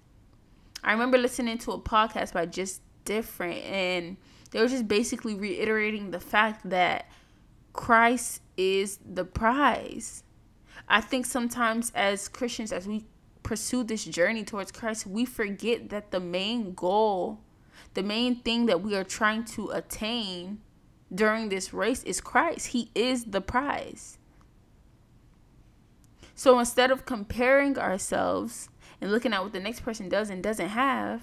I 0.83 0.93
remember 0.93 1.19
listening 1.19 1.59
to 1.59 1.73
a 1.73 1.81
podcast 1.81 2.33
by 2.33 2.47
Just 2.47 2.83
Different 3.05 3.63
and 3.65 4.17
they 4.51 4.61
were 4.61 4.69
just 4.69 4.89
basically 4.89 5.35
reiterating 5.35 6.11
the 6.11 6.21
fact 6.21 6.69
that 6.71 7.11
Christ 7.73 8.41
is 8.57 8.99
the 9.05 9.25
prize. 9.25 10.25
I 10.89 11.01
think 11.01 11.27
sometimes 11.27 11.93
as 11.95 12.29
Christians 12.29 12.73
as 12.73 12.87
we 12.87 13.05
pursue 13.43 13.85
this 13.85 14.05
journey 14.05 14.45
towards 14.45 14.73
Christ, 14.73 15.07
we 15.07 15.25
forget 15.25 15.91
that 15.91 16.11
the 16.11 16.21
main 16.21 16.75
goal, 16.75 17.41
the 17.95 18.03
main 18.03 18.41
thing 18.41 18.67
that 18.67 18.81
we 18.81 18.95
are 18.97 19.05
trying 19.05 19.45
to 19.45 19.71
attain 19.71 20.61
during 21.15 21.49
this 21.49 21.73
race 21.73 22.03
is 22.03 22.21
Christ. 22.21 22.69
He 22.69 22.91
is 22.95 23.27
the 23.27 23.41
prize. 23.41 24.19
So 26.35 26.59
instead 26.59 26.91
of 26.91 27.07
comparing 27.07 27.79
ourselves 27.79 28.69
and 29.01 29.11
looking 29.11 29.33
at 29.33 29.43
what 29.43 29.53
the 29.53 29.61
next 29.61 29.81
person 29.81 30.09
does 30.09 30.31
and 30.31 30.43
doesn't 30.43 30.69
have, 30.69 31.23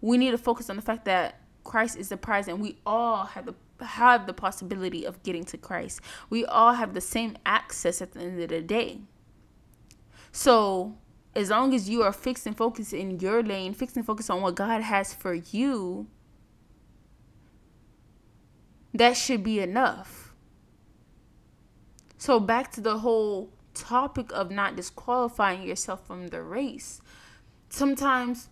we 0.00 0.18
need 0.18 0.30
to 0.30 0.38
focus 0.38 0.70
on 0.70 0.76
the 0.76 0.82
fact 0.82 1.04
that 1.06 1.40
Christ 1.64 1.96
is 1.96 2.10
the 2.10 2.16
prize 2.16 2.46
and 2.46 2.60
we 2.60 2.76
all 2.86 3.24
have 3.24 3.46
the 3.46 3.54
have 3.84 4.26
the 4.26 4.32
possibility 4.32 5.04
of 5.04 5.22
getting 5.22 5.44
to 5.44 5.58
Christ. 5.58 6.00
We 6.30 6.44
all 6.44 6.74
have 6.74 6.94
the 6.94 7.00
same 7.00 7.36
access 7.44 8.00
at 8.00 8.12
the 8.12 8.20
end 8.20 8.40
of 8.40 8.48
the 8.48 8.60
day. 8.62 9.00
So, 10.30 10.96
as 11.34 11.50
long 11.50 11.74
as 11.74 11.88
you 11.88 12.02
are 12.02 12.12
fixed 12.12 12.46
and 12.46 12.56
focused 12.56 12.92
in 12.92 13.18
your 13.18 13.42
lane, 13.42 13.74
fixed 13.74 13.96
and 13.96 14.06
focused 14.06 14.30
on 14.30 14.42
what 14.42 14.54
God 14.54 14.82
has 14.82 15.12
for 15.12 15.34
you, 15.34 16.06
that 18.94 19.16
should 19.16 19.42
be 19.42 19.60
enough. 19.60 20.32
So, 22.16 22.40
back 22.40 22.72
to 22.72 22.80
the 22.80 22.98
whole 22.98 23.50
topic 23.74 24.30
of 24.32 24.50
not 24.50 24.76
disqualifying 24.76 25.62
yourself 25.62 26.06
from 26.06 26.28
the 26.28 26.42
race. 26.42 27.02
Sometimes, 27.68 28.48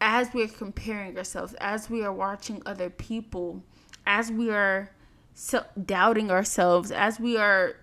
as 0.00 0.32
we're 0.32 0.48
comparing 0.48 1.18
ourselves, 1.18 1.54
as 1.54 1.90
we 1.90 2.02
are 2.04 2.12
watching 2.12 2.62
other 2.64 2.88
people, 2.88 3.62
as 4.06 4.30
we 4.30 4.48
are 4.50 4.90
self 5.34 5.66
doubting 5.84 6.30
ourselves, 6.30 6.90
as 6.90 7.18
we 7.20 7.36
are 7.36 7.74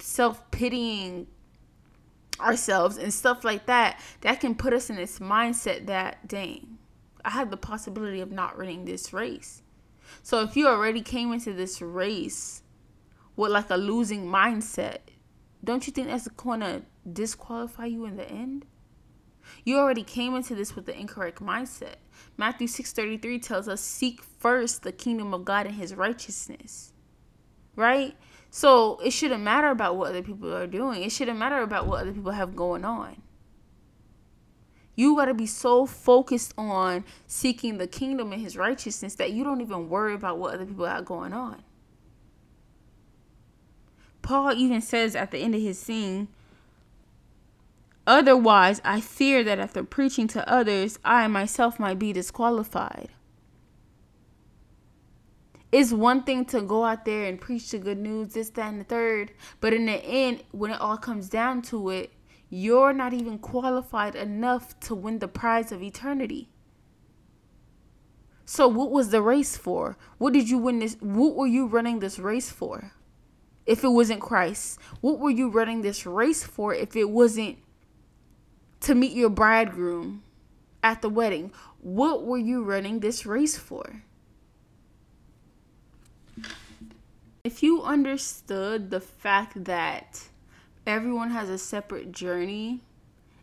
self 0.00 0.50
pitying 0.50 1.28
ourselves 2.40 2.96
and 2.96 3.14
stuff 3.14 3.44
like 3.44 3.66
that, 3.66 4.00
that 4.22 4.40
can 4.40 4.54
put 4.56 4.72
us 4.72 4.90
in 4.90 4.96
this 4.96 5.20
mindset 5.20 5.86
that, 5.86 6.26
dang, 6.26 6.78
I 7.24 7.30
have 7.30 7.50
the 7.50 7.56
possibility 7.56 8.20
of 8.20 8.32
not 8.32 8.58
winning 8.58 8.84
this 8.84 9.12
race. 9.12 9.62
So 10.22 10.42
if 10.42 10.56
you 10.56 10.68
already 10.68 11.00
came 11.00 11.32
into 11.32 11.52
this 11.52 11.80
race 11.82 12.62
with 13.36 13.52
like 13.52 13.70
a 13.70 13.76
losing 13.76 14.26
mindset, 14.26 14.98
don't 15.62 15.86
you 15.86 15.92
think 15.92 16.08
that's 16.08 16.28
going 16.28 16.60
to 16.60 16.82
disqualify 17.10 17.86
you 17.86 18.04
in 18.04 18.16
the 18.16 18.28
end? 18.28 18.66
You 19.64 19.78
already 19.78 20.02
came 20.02 20.34
into 20.34 20.54
this 20.54 20.74
with 20.74 20.86
the 20.86 20.98
incorrect 20.98 21.40
mindset. 21.40 21.96
Matthew 22.36 22.66
6:33 22.66 23.42
tells 23.42 23.68
us 23.68 23.80
seek 23.80 24.22
first 24.22 24.82
the 24.82 24.92
kingdom 24.92 25.34
of 25.34 25.44
God 25.44 25.66
and 25.66 25.76
his 25.76 25.94
righteousness. 25.94 26.92
Right? 27.76 28.16
So 28.50 28.98
it 29.04 29.10
shouldn't 29.10 29.42
matter 29.42 29.68
about 29.68 29.96
what 29.96 30.10
other 30.10 30.22
people 30.22 30.54
are 30.54 30.66
doing. 30.66 31.02
It 31.02 31.10
shouldn't 31.10 31.38
matter 31.38 31.60
about 31.60 31.86
what 31.86 32.02
other 32.02 32.12
people 32.12 32.32
have 32.32 32.54
going 32.54 32.84
on. 32.84 33.20
You 34.96 35.16
got 35.16 35.26
to 35.26 35.34
be 35.34 35.46
so 35.46 35.86
focused 35.86 36.54
on 36.56 37.04
seeking 37.26 37.78
the 37.78 37.86
kingdom 37.86 38.32
and 38.32 38.40
his 38.40 38.56
righteousness 38.56 39.14
that 39.16 39.32
you 39.32 39.42
don't 39.42 39.60
even 39.60 39.88
worry 39.88 40.14
about 40.14 40.38
what 40.38 40.54
other 40.54 40.66
people 40.66 40.86
have 40.86 41.04
going 41.04 41.32
on. 41.32 41.62
Paul 44.22 44.52
even 44.54 44.80
says 44.80 45.14
at 45.14 45.30
the 45.30 45.38
end 45.38 45.54
of 45.54 45.60
his 45.60 45.78
scene, 45.78 46.28
Otherwise, 48.06 48.80
I 48.84 49.00
fear 49.00 49.42
that 49.44 49.58
after 49.58 49.82
preaching 49.82 50.28
to 50.28 50.48
others, 50.48 50.98
I 51.04 51.26
myself 51.26 51.80
might 51.80 51.98
be 51.98 52.12
disqualified. 52.12 53.08
It's 55.72 55.90
one 55.90 56.22
thing 56.22 56.44
to 56.46 56.62
go 56.62 56.84
out 56.84 57.04
there 57.04 57.24
and 57.24 57.40
preach 57.40 57.70
the 57.70 57.78
good 57.78 57.98
news, 57.98 58.34
this, 58.34 58.50
that, 58.50 58.68
and 58.68 58.80
the 58.80 58.84
third, 58.84 59.32
but 59.60 59.72
in 59.72 59.86
the 59.86 60.04
end, 60.04 60.44
when 60.52 60.70
it 60.70 60.80
all 60.80 60.96
comes 60.96 61.28
down 61.28 61.62
to 61.62 61.90
it, 61.90 62.12
you're 62.54 62.92
not 62.92 63.12
even 63.12 63.38
qualified 63.38 64.14
enough 64.14 64.78
to 64.78 64.94
win 64.94 65.18
the 65.18 65.26
prize 65.26 65.72
of 65.72 65.82
eternity. 65.82 66.48
So 68.44 68.68
what 68.68 68.92
was 68.92 69.08
the 69.08 69.20
race 69.20 69.56
for? 69.56 69.96
What 70.18 70.32
did 70.32 70.48
you 70.48 70.58
win 70.58 70.78
this 70.78 70.96
what 71.00 71.34
were 71.34 71.48
you 71.48 71.66
running 71.66 71.98
this 71.98 72.18
race 72.18 72.50
for? 72.50 72.92
If 73.66 73.82
it 73.82 73.88
wasn't 73.88 74.20
Christ, 74.20 74.78
what 75.00 75.18
were 75.18 75.30
you 75.30 75.48
running 75.48 75.82
this 75.82 76.06
race 76.06 76.44
for 76.44 76.72
if 76.72 76.94
it 76.94 77.10
wasn't 77.10 77.58
to 78.82 78.94
meet 78.94 79.12
your 79.12 79.30
bridegroom 79.30 80.22
at 80.82 81.02
the 81.02 81.08
wedding? 81.08 81.50
What 81.80 82.24
were 82.24 82.38
you 82.38 82.62
running 82.62 83.00
this 83.00 83.26
race 83.26 83.56
for? 83.56 84.02
If 87.42 87.62
you 87.62 87.82
understood 87.82 88.90
the 88.90 89.00
fact 89.00 89.64
that 89.64 90.28
everyone 90.86 91.30
has 91.30 91.48
a 91.48 91.58
separate 91.58 92.12
journey 92.12 92.82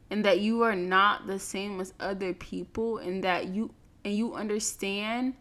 and 0.10 0.26
that 0.26 0.40
you 0.40 0.62
are 0.62 0.76
not 0.76 1.28
the 1.28 1.40
same 1.40 1.80
as 1.80 1.94
other 2.00 2.34
people 2.34 2.98
and 2.98 3.24
that 3.24 3.48
you 3.48 3.74
and 4.04 4.16
you 4.16 4.34
understand 4.34 5.36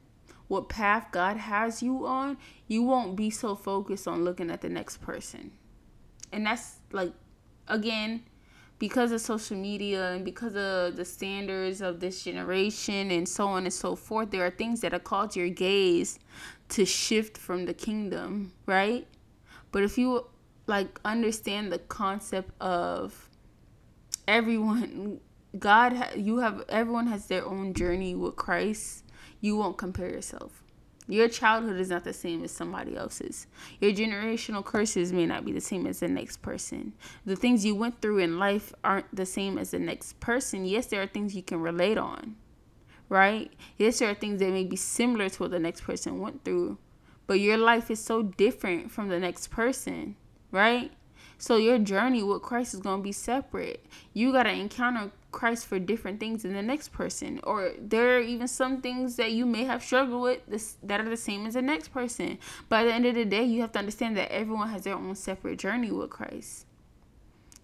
what 0.48 0.68
path 0.68 1.06
God 1.12 1.36
has 1.36 1.82
you 1.82 2.06
on, 2.06 2.36
you 2.66 2.82
won't 2.82 3.16
be 3.16 3.30
so 3.30 3.54
focused 3.54 4.06
on 4.06 4.24
looking 4.24 4.50
at 4.50 4.60
the 4.60 4.68
next 4.68 4.98
person. 4.98 5.52
And 6.32 6.46
that's 6.46 6.76
like 6.92 7.12
again, 7.68 8.22
because 8.78 9.12
of 9.12 9.20
social 9.20 9.56
media 9.56 10.12
and 10.12 10.24
because 10.24 10.56
of 10.56 10.96
the 10.96 11.04
standards 11.04 11.80
of 11.80 12.00
this 12.00 12.24
generation 12.24 13.10
and 13.10 13.28
so 13.28 13.46
on 13.46 13.64
and 13.64 13.72
so 13.72 13.94
forth, 13.94 14.30
there 14.30 14.44
are 14.44 14.50
things 14.50 14.80
that 14.80 14.92
have 14.92 15.04
caused 15.04 15.36
your 15.36 15.48
gaze 15.48 16.18
to 16.70 16.84
shift 16.84 17.36
from 17.36 17.66
the 17.66 17.74
kingdom, 17.74 18.52
right? 18.66 19.06
But 19.70 19.82
if 19.82 19.98
you 19.98 20.26
like 20.70 20.98
understand 21.04 21.70
the 21.70 21.78
concept 21.78 22.50
of 22.62 23.28
everyone 24.26 25.20
God 25.58 26.12
you 26.16 26.38
have 26.38 26.64
everyone 26.68 27.08
has 27.08 27.26
their 27.26 27.44
own 27.44 27.74
journey 27.74 28.14
with 28.14 28.36
Christ. 28.36 29.04
You 29.40 29.56
won't 29.56 29.76
compare 29.76 30.08
yourself. 30.08 30.62
Your 31.08 31.28
childhood 31.28 31.80
is 31.80 31.90
not 31.90 32.04
the 32.04 32.12
same 32.12 32.44
as 32.44 32.52
somebody 32.52 32.96
else's. 32.96 33.48
Your 33.80 33.90
generational 33.90 34.64
curses 34.64 35.12
may 35.12 35.26
not 35.26 35.44
be 35.44 35.50
the 35.50 35.60
same 35.60 35.88
as 35.88 35.98
the 35.98 36.06
next 36.06 36.40
person. 36.40 36.92
The 37.26 37.34
things 37.34 37.64
you 37.64 37.74
went 37.74 38.00
through 38.00 38.18
in 38.18 38.38
life 38.38 38.72
aren't 38.84 39.12
the 39.14 39.26
same 39.26 39.58
as 39.58 39.72
the 39.72 39.80
next 39.80 40.20
person. 40.20 40.64
Yes, 40.64 40.86
there 40.86 41.02
are 41.02 41.08
things 41.08 41.34
you 41.34 41.42
can 41.42 41.60
relate 41.60 41.98
on, 41.98 42.36
right? 43.08 43.52
Yes, 43.76 43.98
there 43.98 44.08
are 44.08 44.14
things 44.14 44.38
that 44.38 44.52
may 44.52 44.62
be 44.62 44.76
similar 44.76 45.28
to 45.30 45.42
what 45.42 45.50
the 45.50 45.58
next 45.58 45.80
person 45.80 46.20
went 46.20 46.44
through, 46.44 46.78
but 47.26 47.40
your 47.40 47.58
life 47.58 47.90
is 47.90 47.98
so 47.98 48.22
different 48.22 48.92
from 48.92 49.08
the 49.08 49.18
next 49.18 49.48
person 49.48 50.14
right? 50.50 50.92
So 51.38 51.56
your 51.56 51.78
journey 51.78 52.22
with 52.22 52.42
Christ 52.42 52.74
is 52.74 52.80
going 52.80 52.98
to 52.98 53.02
be 53.02 53.12
separate. 53.12 53.86
You 54.12 54.32
got 54.32 54.42
to 54.42 54.50
encounter 54.50 55.10
Christ 55.32 55.66
for 55.66 55.78
different 55.78 56.20
things 56.20 56.42
than 56.42 56.52
the 56.52 56.62
next 56.62 56.92
person. 56.92 57.40
Or 57.44 57.72
there 57.80 58.16
are 58.16 58.20
even 58.20 58.46
some 58.46 58.82
things 58.82 59.16
that 59.16 59.32
you 59.32 59.46
may 59.46 59.64
have 59.64 59.82
struggled 59.82 60.22
with 60.22 60.40
this, 60.46 60.76
that 60.82 61.00
are 61.00 61.08
the 61.08 61.16
same 61.16 61.46
as 61.46 61.54
the 61.54 61.62
next 61.62 61.88
person. 61.88 62.38
By 62.68 62.84
the 62.84 62.92
end 62.92 63.06
of 63.06 63.14
the 63.14 63.24
day, 63.24 63.44
you 63.44 63.62
have 63.62 63.72
to 63.72 63.78
understand 63.78 64.16
that 64.18 64.30
everyone 64.30 64.68
has 64.68 64.84
their 64.84 64.94
own 64.94 65.14
separate 65.14 65.58
journey 65.58 65.90
with 65.90 66.10
Christ. 66.10 66.66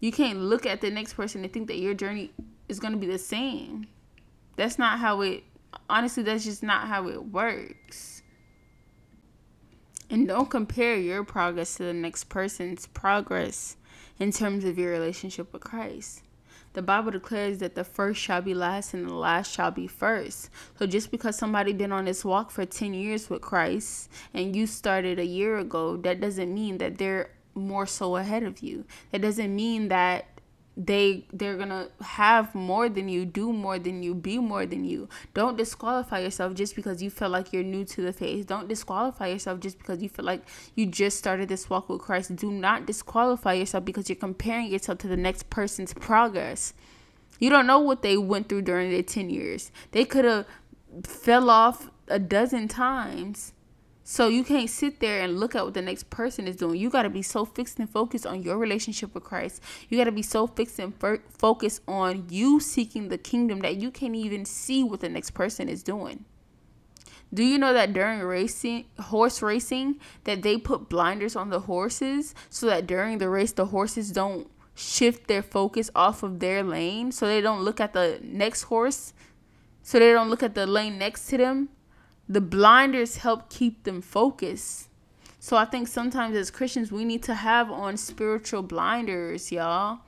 You 0.00 0.12
can't 0.12 0.38
look 0.38 0.64
at 0.64 0.80
the 0.80 0.90
next 0.90 1.14
person 1.14 1.44
and 1.44 1.52
think 1.52 1.68
that 1.68 1.78
your 1.78 1.94
journey 1.94 2.32
is 2.68 2.80
going 2.80 2.92
to 2.92 2.98
be 2.98 3.06
the 3.06 3.18
same. 3.18 3.86
That's 4.56 4.78
not 4.78 4.98
how 4.98 5.20
it 5.20 5.44
honestly 5.88 6.22
that's 6.22 6.44
just 6.44 6.62
not 6.62 6.88
how 6.88 7.08
it 7.08 7.26
works. 7.26 8.15
And 10.08 10.28
don't 10.28 10.50
compare 10.50 10.96
your 10.96 11.24
progress 11.24 11.76
to 11.76 11.84
the 11.84 11.92
next 11.92 12.24
person's 12.24 12.86
progress 12.86 13.76
in 14.18 14.30
terms 14.30 14.64
of 14.64 14.78
your 14.78 14.92
relationship 14.92 15.52
with 15.52 15.62
Christ. 15.62 16.22
The 16.74 16.82
Bible 16.82 17.10
declares 17.10 17.58
that 17.58 17.74
the 17.74 17.84
first 17.84 18.20
shall 18.20 18.42
be 18.42 18.52
last 18.52 18.92
and 18.92 19.08
the 19.08 19.14
last 19.14 19.50
shall 19.50 19.70
be 19.70 19.86
first. 19.86 20.50
So 20.78 20.86
just 20.86 21.10
because 21.10 21.36
somebody 21.36 21.72
been 21.72 21.90
on 21.90 22.04
this 22.04 22.24
walk 22.24 22.50
for 22.50 22.66
10 22.66 22.92
years 22.92 23.30
with 23.30 23.40
Christ 23.40 24.10
and 24.34 24.54
you 24.54 24.66
started 24.66 25.18
a 25.18 25.24
year 25.24 25.56
ago, 25.56 25.96
that 25.96 26.20
doesn't 26.20 26.52
mean 26.52 26.76
that 26.78 26.98
they're 26.98 27.30
more 27.54 27.86
so 27.86 28.16
ahead 28.16 28.42
of 28.42 28.60
you. 28.60 28.84
That 29.10 29.22
doesn't 29.22 29.56
mean 29.56 29.88
that 29.88 30.26
they 30.76 31.24
they're 31.32 31.56
gonna 31.56 31.88
have 32.02 32.54
more 32.54 32.88
than 32.88 33.08
you 33.08 33.24
do 33.24 33.52
more 33.52 33.78
than 33.78 34.02
you 34.02 34.14
be 34.14 34.38
more 34.38 34.66
than 34.66 34.84
you. 34.84 35.08
Don't 35.32 35.56
disqualify 35.56 36.18
yourself 36.20 36.54
just 36.54 36.76
because 36.76 37.02
you 37.02 37.08
feel 37.08 37.30
like 37.30 37.52
you're 37.52 37.62
new 37.62 37.84
to 37.86 38.02
the 38.02 38.12
faith. 38.12 38.46
Don't 38.46 38.68
disqualify 38.68 39.28
yourself 39.28 39.60
just 39.60 39.78
because 39.78 40.02
you 40.02 40.10
feel 40.10 40.24
like 40.24 40.42
you 40.74 40.84
just 40.84 41.16
started 41.18 41.48
this 41.48 41.70
walk 41.70 41.88
with 41.88 42.02
christ. 42.02 42.36
Do 42.36 42.50
not 42.50 42.86
disqualify 42.86 43.54
yourself 43.54 43.84
because 43.84 44.10
you're 44.10 44.16
comparing 44.16 44.70
yourself 44.70 44.98
to 44.98 45.08
the 45.08 45.16
next 45.16 45.48
person's 45.48 45.94
progress. 45.94 46.74
You 47.38 47.48
don't 47.48 47.66
know 47.66 47.78
what 47.78 48.02
they 48.02 48.16
went 48.16 48.48
through 48.48 48.62
during 48.62 48.90
their 48.90 49.02
10 49.02 49.30
years. 49.30 49.70
They 49.92 50.04
could 50.04 50.24
have 50.24 50.46
fell 51.04 51.48
off 51.48 51.90
a 52.08 52.18
dozen 52.18 52.68
times 52.68 53.52
so 54.08 54.28
you 54.28 54.44
can't 54.44 54.70
sit 54.70 55.00
there 55.00 55.20
and 55.20 55.40
look 55.40 55.56
at 55.56 55.64
what 55.64 55.74
the 55.74 55.82
next 55.82 56.10
person 56.10 56.46
is 56.46 56.54
doing. 56.54 56.78
You 56.78 56.90
got 56.90 57.02
to 57.02 57.10
be 57.10 57.22
so 57.22 57.44
fixed 57.44 57.80
and 57.80 57.90
focused 57.90 58.24
on 58.24 58.40
your 58.40 58.56
relationship 58.56 59.12
with 59.12 59.24
Christ. 59.24 59.60
You 59.88 59.98
got 59.98 60.04
to 60.04 60.12
be 60.12 60.22
so 60.22 60.46
fixed 60.46 60.78
and 60.78 60.94
focused 61.28 61.82
on 61.88 62.26
you 62.30 62.60
seeking 62.60 63.08
the 63.08 63.18
kingdom 63.18 63.58
that 63.60 63.78
you 63.78 63.90
can't 63.90 64.14
even 64.14 64.44
see 64.44 64.84
what 64.84 65.00
the 65.00 65.08
next 65.08 65.32
person 65.32 65.68
is 65.68 65.82
doing. 65.82 66.24
Do 67.34 67.42
you 67.42 67.58
know 67.58 67.72
that 67.72 67.94
during 67.94 68.20
racing, 68.20 68.84
horse 68.96 69.42
racing, 69.42 69.98
that 70.22 70.42
they 70.42 70.56
put 70.56 70.88
blinders 70.88 71.34
on 71.34 71.50
the 71.50 71.58
horses 71.58 72.32
so 72.48 72.66
that 72.66 72.86
during 72.86 73.18
the 73.18 73.28
race 73.28 73.50
the 73.50 73.66
horses 73.66 74.12
don't 74.12 74.48
shift 74.76 75.26
their 75.26 75.42
focus 75.42 75.90
off 75.96 76.22
of 76.22 76.38
their 76.38 76.62
lane 76.62 77.10
so 77.10 77.26
they 77.26 77.40
don't 77.40 77.62
look 77.62 77.80
at 77.80 77.92
the 77.92 78.20
next 78.22 78.64
horse 78.64 79.12
so 79.82 79.98
they 79.98 80.12
don't 80.12 80.30
look 80.30 80.44
at 80.44 80.54
the 80.54 80.66
lane 80.66 80.96
next 80.96 81.26
to 81.26 81.38
them 81.38 81.70
the 82.28 82.40
blinders 82.40 83.18
help 83.18 83.48
keep 83.50 83.84
them 83.84 84.02
focused. 84.02 84.88
So 85.38 85.56
I 85.56 85.64
think 85.64 85.86
sometimes 85.86 86.36
as 86.36 86.50
Christians, 86.50 86.90
we 86.90 87.04
need 87.04 87.22
to 87.24 87.34
have 87.34 87.70
on 87.70 87.96
spiritual 87.96 88.62
blinders, 88.62 89.52
y'all. 89.52 90.00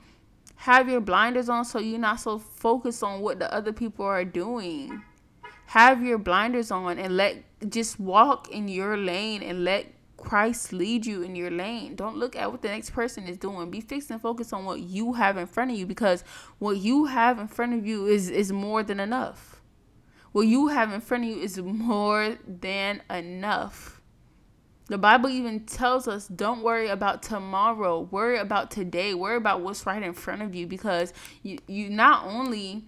Have 0.57 0.89
your 0.89 0.99
blinders 0.99 1.47
on 1.47 1.63
so 1.63 1.79
you're 1.79 1.97
not 1.97 2.19
so 2.19 2.37
focused 2.37 3.01
on 3.01 3.21
what 3.21 3.39
the 3.39 3.53
other 3.53 3.71
people 3.71 4.05
are 4.05 4.25
doing. 4.25 5.01
Have 5.67 6.03
your 6.03 6.17
blinders 6.17 6.71
on 6.71 6.99
and 6.99 7.15
let 7.15 7.37
just 7.69 7.99
walk 7.99 8.49
in 8.49 8.67
your 8.67 8.97
lane 8.97 9.41
and 9.41 9.63
let 9.63 9.85
Christ 10.17 10.73
lead 10.73 11.05
you 11.05 11.21
in 11.21 11.37
your 11.37 11.49
lane. 11.49 11.95
Don't 11.95 12.17
look 12.17 12.35
at 12.35 12.51
what 12.51 12.61
the 12.61 12.67
next 12.67 12.89
person 12.89 13.25
is 13.25 13.37
doing. 13.37 13.71
Be 13.71 13.79
fixed 13.79 14.11
and 14.11 14.21
focused 14.21 14.51
on 14.51 14.65
what 14.65 14.81
you 14.81 15.13
have 15.13 15.37
in 15.37 15.47
front 15.47 15.71
of 15.71 15.77
you 15.77 15.85
because 15.85 16.25
what 16.57 16.75
you 16.75 17.05
have 17.05 17.39
in 17.39 17.47
front 17.47 17.73
of 17.73 17.87
you 17.87 18.07
is 18.07 18.29
is 18.29 18.51
more 18.51 18.83
than 18.83 18.99
enough 18.99 19.58
what 20.31 20.47
you 20.47 20.67
have 20.67 20.93
in 20.93 21.01
front 21.01 21.23
of 21.23 21.29
you 21.29 21.41
is 21.41 21.57
more 21.57 22.37
than 22.47 23.01
enough. 23.09 24.01
The 24.87 24.97
Bible 24.97 25.29
even 25.29 25.65
tells 25.65 26.07
us 26.07 26.27
don't 26.27 26.63
worry 26.63 26.87
about 26.87 27.21
tomorrow, 27.21 27.99
worry 27.99 28.39
about 28.39 28.71
today, 28.71 29.13
worry 29.13 29.37
about 29.37 29.61
what's 29.61 29.85
right 29.85 30.01
in 30.01 30.13
front 30.13 30.41
of 30.41 30.55
you 30.55 30.65
because 30.65 31.13
you, 31.43 31.59
you 31.67 31.89
not 31.89 32.25
only 32.25 32.85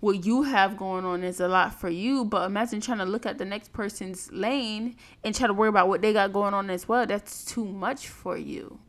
what 0.00 0.26
you 0.26 0.42
have 0.42 0.76
going 0.76 1.04
on 1.04 1.22
is 1.22 1.40
a 1.40 1.48
lot 1.48 1.78
for 1.78 1.88
you, 1.88 2.24
but 2.24 2.44
imagine 2.44 2.80
trying 2.80 2.98
to 2.98 3.04
look 3.04 3.24
at 3.24 3.38
the 3.38 3.44
next 3.44 3.72
person's 3.72 4.30
lane 4.32 4.96
and 5.22 5.34
try 5.34 5.46
to 5.46 5.54
worry 5.54 5.68
about 5.68 5.88
what 5.88 6.02
they 6.02 6.12
got 6.12 6.32
going 6.32 6.52
on 6.52 6.68
as 6.70 6.88
well. 6.88 7.06
That's 7.06 7.44
too 7.44 7.64
much 7.64 8.08
for 8.08 8.36
you. 8.36 8.80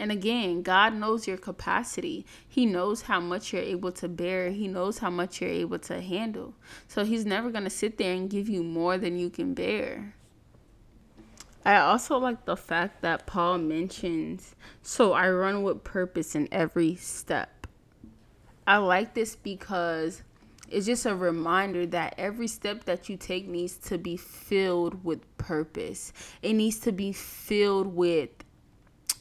And 0.00 0.10
again, 0.10 0.62
God 0.62 0.94
knows 0.94 1.26
your 1.28 1.36
capacity. 1.36 2.24
He 2.48 2.64
knows 2.64 3.02
how 3.02 3.20
much 3.20 3.52
you're 3.52 3.60
able 3.60 3.92
to 3.92 4.08
bear. 4.08 4.50
He 4.50 4.66
knows 4.66 4.98
how 4.98 5.10
much 5.10 5.42
you're 5.42 5.50
able 5.50 5.78
to 5.80 6.00
handle. 6.00 6.54
So 6.88 7.04
He's 7.04 7.26
never 7.26 7.50
going 7.50 7.64
to 7.64 7.70
sit 7.70 7.98
there 7.98 8.14
and 8.14 8.30
give 8.30 8.48
you 8.48 8.62
more 8.62 8.96
than 8.96 9.18
you 9.18 9.28
can 9.28 9.52
bear. 9.52 10.14
I 11.66 11.76
also 11.76 12.16
like 12.16 12.46
the 12.46 12.56
fact 12.56 13.02
that 13.02 13.26
Paul 13.26 13.58
mentions, 13.58 14.54
so 14.80 15.12
I 15.12 15.28
run 15.28 15.62
with 15.62 15.84
purpose 15.84 16.34
in 16.34 16.48
every 16.50 16.96
step. 16.96 17.66
I 18.66 18.78
like 18.78 19.12
this 19.12 19.36
because 19.36 20.22
it's 20.70 20.86
just 20.86 21.04
a 21.04 21.14
reminder 21.14 21.84
that 21.84 22.14
every 22.16 22.48
step 22.48 22.84
that 22.84 23.10
you 23.10 23.18
take 23.18 23.46
needs 23.46 23.76
to 23.76 23.98
be 23.98 24.16
filled 24.16 25.04
with 25.04 25.36
purpose. 25.36 26.14
It 26.40 26.54
needs 26.54 26.78
to 26.80 26.92
be 26.92 27.12
filled 27.12 27.88
with 27.88 28.30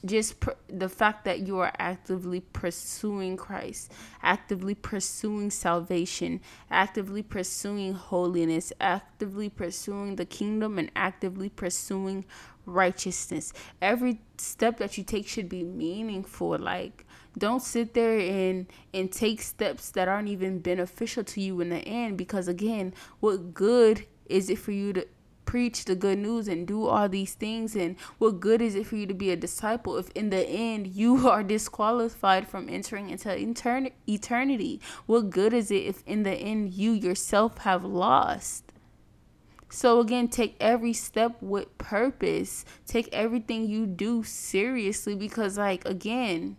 just 0.05 0.35
the 0.67 0.89
fact 0.89 1.25
that 1.25 1.47
you 1.47 1.59
are 1.59 1.73
actively 1.77 2.41
pursuing 2.41 3.37
Christ, 3.37 3.91
actively 4.23 4.75
pursuing 4.75 5.51
salvation, 5.51 6.41
actively 6.71 7.23
pursuing 7.23 7.93
holiness, 7.93 8.71
actively 8.79 9.49
pursuing 9.49 10.15
the 10.15 10.25
kingdom, 10.25 10.77
and 10.77 10.91
actively 10.95 11.49
pursuing 11.49 12.25
righteousness. 12.65 13.53
Every 13.81 14.21
step 14.37 14.77
that 14.77 14.97
you 14.97 15.03
take 15.03 15.27
should 15.27 15.49
be 15.49 15.63
meaningful. 15.63 16.57
Like, 16.57 17.05
don't 17.37 17.61
sit 17.61 17.93
there 17.93 18.19
and 18.19 18.67
and 18.93 19.11
take 19.11 19.41
steps 19.41 19.91
that 19.91 20.07
aren't 20.07 20.27
even 20.27 20.59
beneficial 20.59 21.23
to 21.23 21.41
you 21.41 21.61
in 21.61 21.69
the 21.69 21.77
end 21.77 22.17
because 22.17 22.47
again 22.47 22.93
what 23.19 23.53
good 23.53 24.05
is 24.25 24.49
it 24.49 24.57
for 24.57 24.71
you 24.71 24.93
to 24.93 25.07
preach 25.49 25.85
the 25.85 25.95
good 25.95 26.19
news 26.19 26.47
and 26.47 26.67
do 26.67 26.85
all 26.85 27.09
these 27.09 27.33
things 27.33 27.75
and 27.75 27.95
what 28.19 28.39
good 28.39 28.61
is 28.61 28.75
it 28.75 28.85
for 28.85 28.97
you 28.97 29.07
to 29.07 29.15
be 29.15 29.31
a 29.31 29.35
disciple 29.35 29.97
if 29.97 30.11
in 30.11 30.29
the 30.29 30.47
end 30.47 30.85
you 30.85 31.27
are 31.27 31.41
disqualified 31.41 32.47
from 32.47 32.69
entering 32.69 33.09
into 33.09 33.29
etern- 33.29 33.91
eternity? 34.07 34.79
What 35.07 35.31
good 35.31 35.51
is 35.51 35.71
it 35.71 35.85
if 35.87 36.03
in 36.05 36.21
the 36.21 36.33
end 36.33 36.75
you 36.75 36.91
yourself 36.91 37.57
have 37.59 37.83
lost? 37.83 38.71
So 39.69 39.99
again 39.99 40.27
take 40.27 40.55
every 40.59 40.93
step 40.93 41.37
with 41.41 41.75
purpose. 41.79 42.63
Take 42.85 43.09
everything 43.11 43.67
you 43.67 43.87
do 43.87 44.21
seriously 44.21 45.15
because 45.15 45.57
like 45.57 45.83
again 45.83 46.57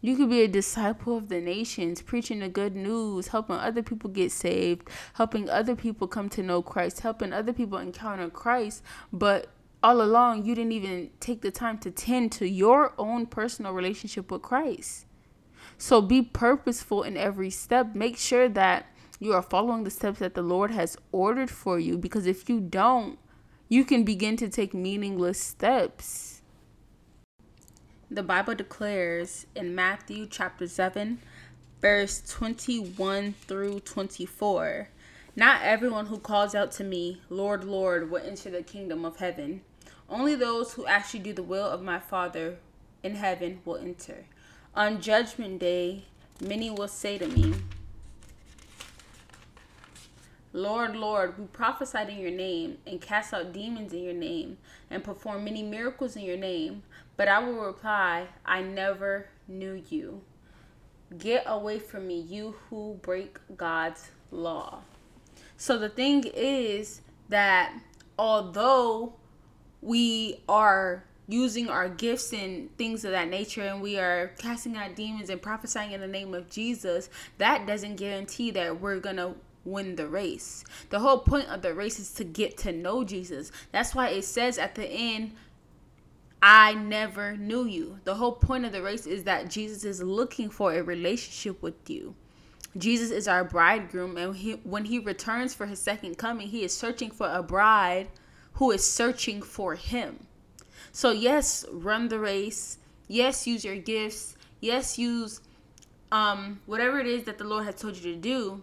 you 0.00 0.16
could 0.16 0.30
be 0.30 0.42
a 0.42 0.48
disciple 0.48 1.16
of 1.16 1.28
the 1.28 1.40
nations, 1.40 2.02
preaching 2.02 2.38
the 2.38 2.48
good 2.48 2.76
news, 2.76 3.28
helping 3.28 3.56
other 3.56 3.82
people 3.82 4.10
get 4.10 4.30
saved, 4.30 4.88
helping 5.14 5.50
other 5.50 5.74
people 5.74 6.06
come 6.06 6.28
to 6.30 6.42
know 6.42 6.62
Christ, 6.62 7.00
helping 7.00 7.32
other 7.32 7.52
people 7.52 7.78
encounter 7.78 8.30
Christ. 8.30 8.82
But 9.12 9.48
all 9.82 10.00
along, 10.00 10.44
you 10.44 10.54
didn't 10.54 10.72
even 10.72 11.10
take 11.20 11.42
the 11.42 11.50
time 11.50 11.78
to 11.78 11.90
tend 11.90 12.32
to 12.32 12.48
your 12.48 12.92
own 12.98 13.26
personal 13.26 13.72
relationship 13.72 14.30
with 14.30 14.42
Christ. 14.42 15.06
So 15.76 16.00
be 16.00 16.22
purposeful 16.22 17.02
in 17.02 17.16
every 17.16 17.50
step. 17.50 17.94
Make 17.94 18.18
sure 18.18 18.48
that 18.48 18.86
you 19.20 19.32
are 19.32 19.42
following 19.42 19.84
the 19.84 19.90
steps 19.90 20.20
that 20.20 20.34
the 20.34 20.42
Lord 20.42 20.70
has 20.70 20.96
ordered 21.10 21.50
for 21.50 21.78
you 21.78 21.98
because 21.98 22.26
if 22.26 22.48
you 22.48 22.60
don't, 22.60 23.18
you 23.68 23.84
can 23.84 24.04
begin 24.04 24.36
to 24.36 24.48
take 24.48 24.72
meaningless 24.72 25.40
steps. 25.40 26.37
The 28.10 28.22
Bible 28.22 28.54
declares 28.54 29.46
in 29.54 29.74
Matthew 29.74 30.26
chapter 30.26 30.66
7, 30.66 31.18
verse 31.82 32.22
21 32.26 33.34
through 33.34 33.80
24 33.80 34.88
Not 35.36 35.60
everyone 35.60 36.06
who 36.06 36.18
calls 36.18 36.54
out 36.54 36.72
to 36.72 36.84
me, 36.84 37.20
Lord, 37.28 37.64
Lord, 37.64 38.10
will 38.10 38.22
enter 38.24 38.48
the 38.48 38.62
kingdom 38.62 39.04
of 39.04 39.18
heaven. 39.18 39.60
Only 40.08 40.34
those 40.34 40.72
who 40.72 40.86
actually 40.86 41.20
do 41.20 41.34
the 41.34 41.42
will 41.42 41.66
of 41.66 41.82
my 41.82 41.98
Father 41.98 42.56
in 43.02 43.16
heaven 43.16 43.60
will 43.66 43.76
enter. 43.76 44.24
On 44.74 45.02
judgment 45.02 45.58
day, 45.58 46.06
many 46.40 46.70
will 46.70 46.88
say 46.88 47.18
to 47.18 47.26
me, 47.28 47.52
Lord, 50.54 50.96
Lord, 50.96 51.38
we 51.38 51.44
prophesied 51.44 52.08
in 52.08 52.18
your 52.18 52.30
name 52.30 52.78
and 52.86 53.02
cast 53.02 53.34
out 53.34 53.52
demons 53.52 53.92
in 53.92 54.02
your 54.02 54.14
name 54.14 54.56
and 54.90 55.04
performed 55.04 55.44
many 55.44 55.62
miracles 55.62 56.16
in 56.16 56.22
your 56.22 56.38
name. 56.38 56.82
But 57.18 57.26
I 57.26 57.40
will 57.40 57.66
reply, 57.66 58.28
I 58.46 58.62
never 58.62 59.26
knew 59.48 59.82
you. 59.90 60.22
Get 61.18 61.42
away 61.46 61.80
from 61.80 62.06
me, 62.06 62.20
you 62.20 62.54
who 62.70 62.98
break 63.02 63.38
God's 63.56 64.08
law. 64.30 64.82
So 65.56 65.78
the 65.78 65.88
thing 65.88 66.24
is 66.32 67.00
that 67.28 67.74
although 68.16 69.14
we 69.82 70.44
are 70.48 71.04
using 71.26 71.68
our 71.68 71.88
gifts 71.88 72.32
and 72.32 72.74
things 72.78 73.04
of 73.04 73.10
that 73.10 73.28
nature 73.28 73.62
and 73.62 73.82
we 73.82 73.98
are 73.98 74.28
casting 74.38 74.76
out 74.76 74.94
demons 74.94 75.28
and 75.28 75.42
prophesying 75.42 75.90
in 75.90 76.00
the 76.00 76.06
name 76.06 76.34
of 76.34 76.48
Jesus, 76.48 77.10
that 77.38 77.66
doesn't 77.66 77.96
guarantee 77.96 78.52
that 78.52 78.80
we're 78.80 79.00
going 79.00 79.16
to 79.16 79.34
win 79.64 79.96
the 79.96 80.06
race. 80.06 80.62
The 80.90 81.00
whole 81.00 81.18
point 81.18 81.48
of 81.48 81.62
the 81.62 81.74
race 81.74 81.98
is 81.98 82.12
to 82.12 82.24
get 82.24 82.56
to 82.58 82.72
know 82.72 83.02
Jesus. 83.02 83.50
That's 83.72 83.92
why 83.92 84.10
it 84.10 84.24
says 84.24 84.56
at 84.56 84.76
the 84.76 84.86
end, 84.86 85.32
I 86.40 86.74
never 86.74 87.36
knew 87.36 87.64
you. 87.64 87.98
The 88.04 88.14
whole 88.14 88.32
point 88.32 88.64
of 88.64 88.72
the 88.72 88.82
race 88.82 89.06
is 89.06 89.24
that 89.24 89.50
Jesus 89.50 89.84
is 89.84 90.02
looking 90.02 90.50
for 90.50 90.72
a 90.72 90.82
relationship 90.82 91.62
with 91.62 91.90
you. 91.90 92.14
Jesus 92.76 93.10
is 93.10 93.26
our 93.26 93.44
bridegroom, 93.44 94.16
and 94.16 94.36
he, 94.36 94.52
when 94.52 94.84
he 94.84 94.98
returns 94.98 95.54
for 95.54 95.66
his 95.66 95.80
second 95.80 96.16
coming, 96.16 96.48
he 96.48 96.62
is 96.62 96.76
searching 96.76 97.10
for 97.10 97.28
a 97.28 97.42
bride 97.42 98.08
who 98.54 98.70
is 98.70 98.84
searching 98.84 99.42
for 99.42 99.74
him. 99.74 100.26
So, 100.92 101.10
yes, 101.10 101.64
run 101.72 102.08
the 102.08 102.18
race. 102.18 102.78
Yes, 103.08 103.46
use 103.46 103.64
your 103.64 103.76
gifts. 103.76 104.36
Yes, 104.60 104.98
use 104.98 105.40
um, 106.12 106.60
whatever 106.66 107.00
it 107.00 107.06
is 107.06 107.24
that 107.24 107.38
the 107.38 107.44
Lord 107.44 107.64
has 107.64 107.76
told 107.76 107.96
you 107.96 108.14
to 108.14 108.18
do, 108.18 108.62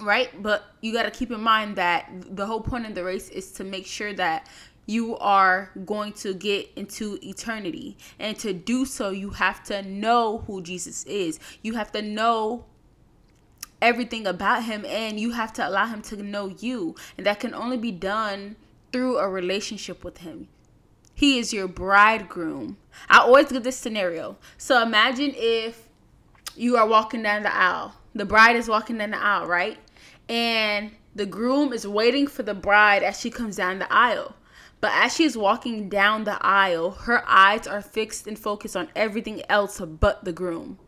right? 0.00 0.30
But 0.42 0.64
you 0.80 0.92
got 0.92 1.04
to 1.04 1.10
keep 1.10 1.30
in 1.30 1.40
mind 1.40 1.76
that 1.76 2.10
the 2.30 2.46
whole 2.46 2.60
point 2.60 2.86
of 2.86 2.94
the 2.94 3.04
race 3.04 3.28
is 3.28 3.52
to 3.52 3.64
make 3.64 3.86
sure 3.86 4.12
that 4.14 4.48
you 4.88 5.18
are 5.18 5.70
going 5.84 6.14
to 6.14 6.32
get 6.32 6.70
into 6.74 7.18
eternity. 7.22 7.98
And 8.18 8.38
to 8.38 8.54
do 8.54 8.86
so, 8.86 9.10
you 9.10 9.30
have 9.30 9.62
to 9.64 9.82
know 9.82 10.38
who 10.46 10.62
Jesus 10.62 11.04
is. 11.04 11.38
You 11.62 11.74
have 11.74 11.92
to 11.92 12.00
know 12.00 12.64
everything 13.82 14.26
about 14.26 14.64
him 14.64 14.86
and 14.86 15.20
you 15.20 15.32
have 15.32 15.52
to 15.52 15.68
allow 15.68 15.86
him 15.86 16.00
to 16.02 16.16
know 16.16 16.54
you. 16.58 16.96
And 17.18 17.26
that 17.26 17.38
can 17.38 17.52
only 17.52 17.76
be 17.76 17.92
done 17.92 18.56
through 18.90 19.18
a 19.18 19.28
relationship 19.28 20.02
with 20.02 20.18
him. 20.18 20.48
He 21.14 21.38
is 21.38 21.52
your 21.52 21.68
bridegroom. 21.68 22.78
I 23.10 23.18
always 23.18 23.52
give 23.52 23.64
this 23.64 23.76
scenario. 23.76 24.38
So 24.56 24.80
imagine 24.80 25.34
if 25.36 25.86
you 26.56 26.78
are 26.78 26.88
walking 26.88 27.22
down 27.22 27.42
the 27.42 27.54
aisle. 27.54 27.94
The 28.14 28.24
bride 28.24 28.56
is 28.56 28.68
walking 28.68 28.96
down 28.96 29.10
the 29.10 29.22
aisle, 29.22 29.46
right? 29.46 29.76
And 30.30 30.92
the 31.14 31.26
groom 31.26 31.74
is 31.74 31.86
waiting 31.86 32.26
for 32.26 32.42
the 32.42 32.54
bride 32.54 33.02
as 33.02 33.20
she 33.20 33.30
comes 33.30 33.56
down 33.56 33.80
the 33.80 33.92
aisle. 33.92 34.34
But 34.80 34.92
as 34.94 35.14
she 35.14 35.24
is 35.24 35.36
walking 35.36 35.88
down 35.88 36.24
the 36.24 36.38
aisle, 36.44 36.90
her 36.90 37.24
eyes 37.28 37.66
are 37.66 37.82
fixed 37.82 38.26
and 38.26 38.38
focused 38.38 38.76
on 38.76 38.88
everything 38.94 39.42
else 39.48 39.80
but 39.80 40.24
the 40.24 40.32
groom. 40.32 40.78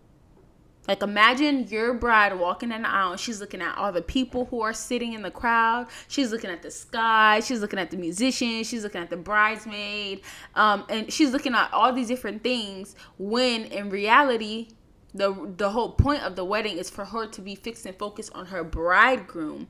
Like 0.88 1.02
imagine 1.02 1.68
your 1.68 1.94
bride 1.94 2.36
walking 2.38 2.70
down 2.70 2.82
the 2.82 2.90
aisle 2.90 3.12
and 3.12 3.20
she's 3.20 3.40
looking 3.40 3.60
at 3.60 3.76
all 3.76 3.92
the 3.92 4.02
people 4.02 4.46
who 4.46 4.60
are 4.62 4.72
sitting 4.72 5.12
in 5.12 5.22
the 5.22 5.30
crowd. 5.30 5.86
She's 6.08 6.32
looking 6.32 6.50
at 6.50 6.62
the 6.62 6.70
sky. 6.70 7.40
She's 7.40 7.60
looking 7.60 7.78
at 7.78 7.90
the 7.90 7.96
musicians. 7.96 8.66
She's 8.66 8.82
looking 8.82 9.00
at 9.00 9.10
the 9.10 9.16
bridesmaid. 9.16 10.22
Um, 10.54 10.84
and 10.88 11.12
she's 11.12 11.30
looking 11.30 11.54
at 11.54 11.72
all 11.72 11.92
these 11.92 12.08
different 12.08 12.42
things 12.42 12.96
when 13.18 13.66
in 13.66 13.90
reality 13.90 14.68
the 15.14 15.52
the 15.56 15.70
whole 15.70 15.92
point 15.92 16.22
of 16.22 16.36
the 16.36 16.44
wedding 16.44 16.78
is 16.78 16.88
for 16.88 17.04
her 17.04 17.26
to 17.26 17.40
be 17.40 17.54
fixed 17.54 17.84
and 17.86 17.96
focused 17.96 18.32
on 18.34 18.46
her 18.46 18.64
bridegroom. 18.64 19.68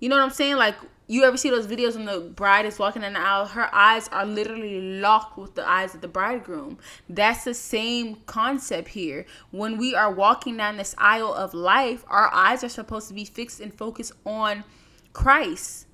You 0.00 0.08
know 0.08 0.16
what 0.16 0.24
I'm 0.24 0.30
saying? 0.30 0.56
Like 0.56 0.76
you 1.06 1.24
ever 1.24 1.36
see 1.36 1.50
those 1.50 1.66
videos 1.66 1.96
when 1.96 2.06
the 2.06 2.20
bride 2.20 2.64
is 2.64 2.78
walking 2.78 3.02
in 3.02 3.12
the 3.12 3.20
aisle? 3.20 3.46
Her 3.46 3.72
eyes 3.74 4.08
are 4.08 4.24
literally 4.24 4.80
locked 5.00 5.36
with 5.36 5.54
the 5.54 5.68
eyes 5.68 5.94
of 5.94 6.00
the 6.00 6.08
bridegroom. 6.08 6.78
That's 7.08 7.44
the 7.44 7.54
same 7.54 8.16
concept 8.26 8.88
here. 8.88 9.26
When 9.50 9.76
we 9.76 9.94
are 9.94 10.10
walking 10.10 10.56
down 10.56 10.76
this 10.76 10.94
aisle 10.98 11.34
of 11.34 11.52
life 11.54 12.04
our 12.08 12.32
eyes 12.32 12.64
are 12.64 12.68
supposed 12.68 13.08
to 13.08 13.14
be 13.14 13.24
fixed 13.24 13.60
and 13.60 13.72
focused 13.72 14.12
on 14.24 14.64
christ. 15.12 15.86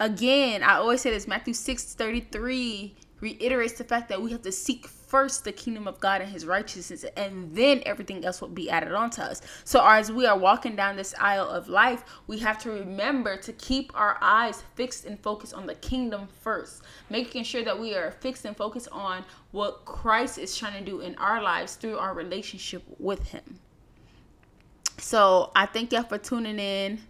Again 0.00 0.62
i 0.62 0.74
always 0.74 1.00
say 1.00 1.10
this 1.10 1.26
matthew 1.26 1.54
6 1.54 1.94
33 1.94 2.94
reiterates 3.20 3.74
the 3.74 3.84
fact 3.84 4.08
that 4.08 4.20
we 4.20 4.30
have 4.32 4.42
to 4.42 4.52
seek 4.52 4.86
first 4.86 5.44
the 5.44 5.52
kingdom 5.52 5.88
of 5.88 5.98
God 6.00 6.20
and 6.20 6.30
his 6.30 6.46
righteousness, 6.46 7.04
and 7.16 7.54
then 7.54 7.82
everything 7.86 8.24
else 8.24 8.40
will 8.40 8.48
be 8.48 8.70
added 8.70 8.92
on 8.92 9.10
to 9.10 9.22
us. 9.22 9.40
So, 9.64 9.84
as 9.84 10.12
we 10.12 10.26
are 10.26 10.38
walking 10.38 10.76
down 10.76 10.96
this 10.96 11.14
aisle 11.18 11.48
of 11.48 11.68
life, 11.68 12.04
we 12.26 12.38
have 12.38 12.58
to 12.58 12.70
remember 12.70 13.36
to 13.38 13.52
keep 13.54 13.90
our 13.94 14.18
eyes 14.20 14.62
fixed 14.74 15.06
and 15.06 15.18
focused 15.20 15.54
on 15.54 15.66
the 15.66 15.74
kingdom 15.76 16.28
first, 16.40 16.82
making 17.10 17.44
sure 17.44 17.64
that 17.64 17.78
we 17.78 17.94
are 17.94 18.10
fixed 18.10 18.44
and 18.44 18.56
focused 18.56 18.88
on 18.92 19.24
what 19.50 19.84
Christ 19.84 20.38
is 20.38 20.56
trying 20.56 20.84
to 20.84 20.90
do 20.90 21.00
in 21.00 21.14
our 21.16 21.42
lives 21.42 21.76
through 21.76 21.98
our 21.98 22.14
relationship 22.14 22.82
with 22.98 23.28
him. 23.28 23.58
So, 24.98 25.50
I 25.56 25.66
thank 25.66 25.92
y'all 25.92 26.02
for 26.02 26.18
tuning 26.18 26.58
in, 26.58 27.00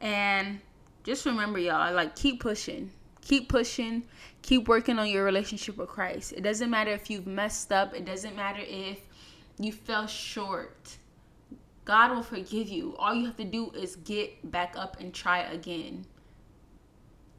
and 0.00 0.60
just 1.02 1.26
remember, 1.26 1.58
y'all, 1.58 1.92
like, 1.92 2.14
keep 2.14 2.40
pushing 2.40 2.90
keep 3.24 3.48
pushing 3.48 4.04
keep 4.44 4.68
working 4.68 4.98
on 4.98 5.08
your 5.08 5.24
relationship 5.24 5.78
with 5.78 5.88
christ. 5.88 6.32
It 6.32 6.42
doesn't 6.42 6.68
matter 6.68 6.90
if 6.90 7.08
you've 7.08 7.26
messed 7.26 7.72
up. 7.72 7.94
It 7.94 8.04
doesn't 8.04 8.36
matter 8.36 8.60
if 8.62 9.00
you 9.58 9.72
fell 9.72 10.06
short. 10.06 10.98
God 11.86 12.14
will 12.14 12.22
forgive 12.22 12.68
you. 12.68 12.94
All 12.98 13.14
you 13.14 13.24
have 13.24 13.38
to 13.38 13.44
do 13.44 13.70
is 13.70 13.96
get 13.96 14.50
back 14.50 14.74
up 14.76 15.00
and 15.00 15.14
try 15.14 15.40
again. 15.40 16.04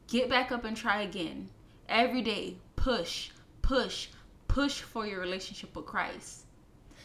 Get 0.08 0.28
back 0.28 0.50
up 0.50 0.64
and 0.64 0.76
try 0.76 1.02
again. 1.02 1.48
Every 1.88 2.22
day 2.22 2.56
push 2.74 3.30
push 3.62 4.08
push 4.48 4.80
for 4.80 5.06
your 5.06 5.20
relationship 5.20 5.76
with 5.76 5.86
christ. 5.86 6.42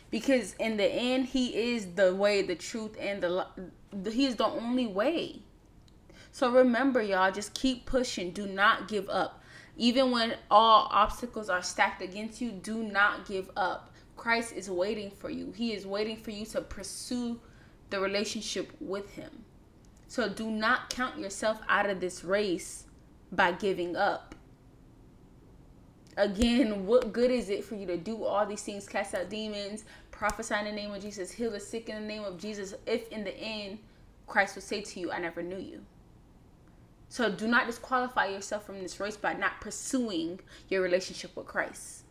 Because 0.09 0.55
in 0.59 0.77
the 0.77 0.91
end 0.91 1.27
he 1.27 1.73
is 1.73 1.93
the 1.93 2.15
way 2.15 2.41
the 2.41 2.55
truth 2.55 2.97
and 2.99 3.21
the 3.21 3.45
he 4.09 4.25
is 4.25 4.35
the 4.35 4.45
only 4.45 4.87
way. 4.87 5.41
So 6.31 6.49
remember, 6.51 7.01
y'all, 7.01 7.31
just 7.31 7.53
keep 7.53 7.85
pushing. 7.85 8.31
Do 8.31 8.47
not 8.47 8.87
give 8.87 9.07
up. 9.09 9.40
Even 9.77 10.11
when 10.11 10.35
all 10.49 10.87
obstacles 10.91 11.49
are 11.49 11.63
stacked 11.63 12.01
against 12.01 12.41
you, 12.41 12.51
do 12.51 12.83
not 12.83 13.25
give 13.25 13.49
up. 13.55 13.93
Christ 14.15 14.53
is 14.53 14.69
waiting 14.69 15.09
for 15.11 15.29
you. 15.29 15.51
He 15.55 15.73
is 15.73 15.85
waiting 15.85 16.17
for 16.17 16.31
you 16.31 16.45
to 16.47 16.61
pursue 16.61 17.39
the 17.89 17.99
relationship 17.99 18.71
with 18.79 19.09
Him. 19.11 19.45
So 20.07 20.29
do 20.29 20.51
not 20.51 20.89
count 20.89 21.17
yourself 21.17 21.59
out 21.69 21.89
of 21.89 21.99
this 21.99 22.23
race 22.23 22.85
by 23.31 23.53
giving 23.53 23.95
up. 23.95 24.35
Again, 26.17 26.85
what 26.85 27.13
good 27.13 27.31
is 27.31 27.49
it 27.49 27.63
for 27.63 27.75
you 27.75 27.87
to 27.87 27.97
do 27.97 28.25
all 28.25 28.45
these 28.45 28.61
things, 28.61 28.87
cast 28.87 29.15
out 29.15 29.29
demons, 29.29 29.85
prophesy 30.11 30.55
in 30.55 30.65
the 30.65 30.71
name 30.71 30.91
of 30.91 31.01
Jesus, 31.01 31.31
heal 31.31 31.49
the 31.49 31.59
sick 31.59 31.87
in 31.87 31.95
the 31.95 32.07
name 32.07 32.23
of 32.23 32.37
Jesus, 32.37 32.75
if 32.85 33.07
in 33.09 33.23
the 33.23 33.35
end 33.35 33.79
Christ 34.27 34.55
will 34.55 34.61
say 34.61 34.81
to 34.81 34.99
you, 34.99 35.11
I 35.11 35.19
never 35.19 35.41
knew 35.41 35.57
you? 35.57 35.81
So 37.11 37.29
do 37.29 37.45
not 37.45 37.67
disqualify 37.67 38.27
yourself 38.27 38.65
from 38.65 38.79
this 38.79 38.97
race 38.97 39.17
by 39.17 39.33
not 39.33 39.59
pursuing 39.59 40.39
your 40.69 40.81
relationship 40.81 41.35
with 41.35 41.45
Christ. 41.45 42.05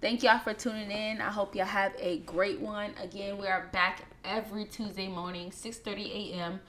Thank 0.00 0.24
y'all 0.24 0.40
for 0.40 0.52
tuning 0.52 0.90
in. 0.90 1.20
I 1.20 1.30
hope 1.30 1.54
y'all 1.54 1.64
have 1.64 1.92
a 1.96 2.18
great 2.18 2.58
one. 2.58 2.90
Again, 3.00 3.38
we 3.38 3.46
are 3.46 3.68
back 3.72 4.02
every 4.24 4.64
Tuesday 4.64 5.06
morning, 5.06 5.50
6:30 5.52 6.32
a.m. 6.32 6.60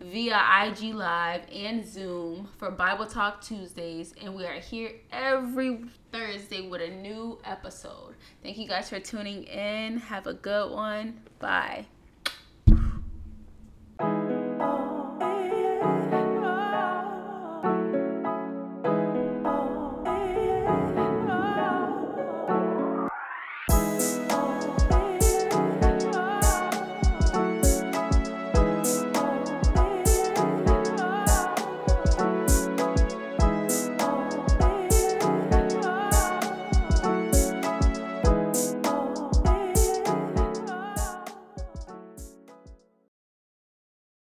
via 0.00 0.40
IG 0.64 0.92
Live 0.92 1.42
and 1.54 1.86
Zoom 1.86 2.48
for 2.58 2.72
Bible 2.72 3.06
Talk 3.06 3.40
Tuesdays, 3.40 4.12
and 4.20 4.34
we 4.34 4.44
are 4.46 4.58
here 4.58 4.90
every 5.12 5.84
Thursday 6.10 6.68
with 6.68 6.80
a 6.80 6.90
new 6.90 7.38
episode. 7.44 8.16
Thank 8.42 8.58
you 8.58 8.66
guys 8.66 8.88
for 8.88 8.98
tuning 8.98 9.44
in. 9.44 9.98
Have 9.98 10.26
a 10.26 10.34
good 10.34 10.72
one. 10.72 11.20
Bye. 11.38 11.86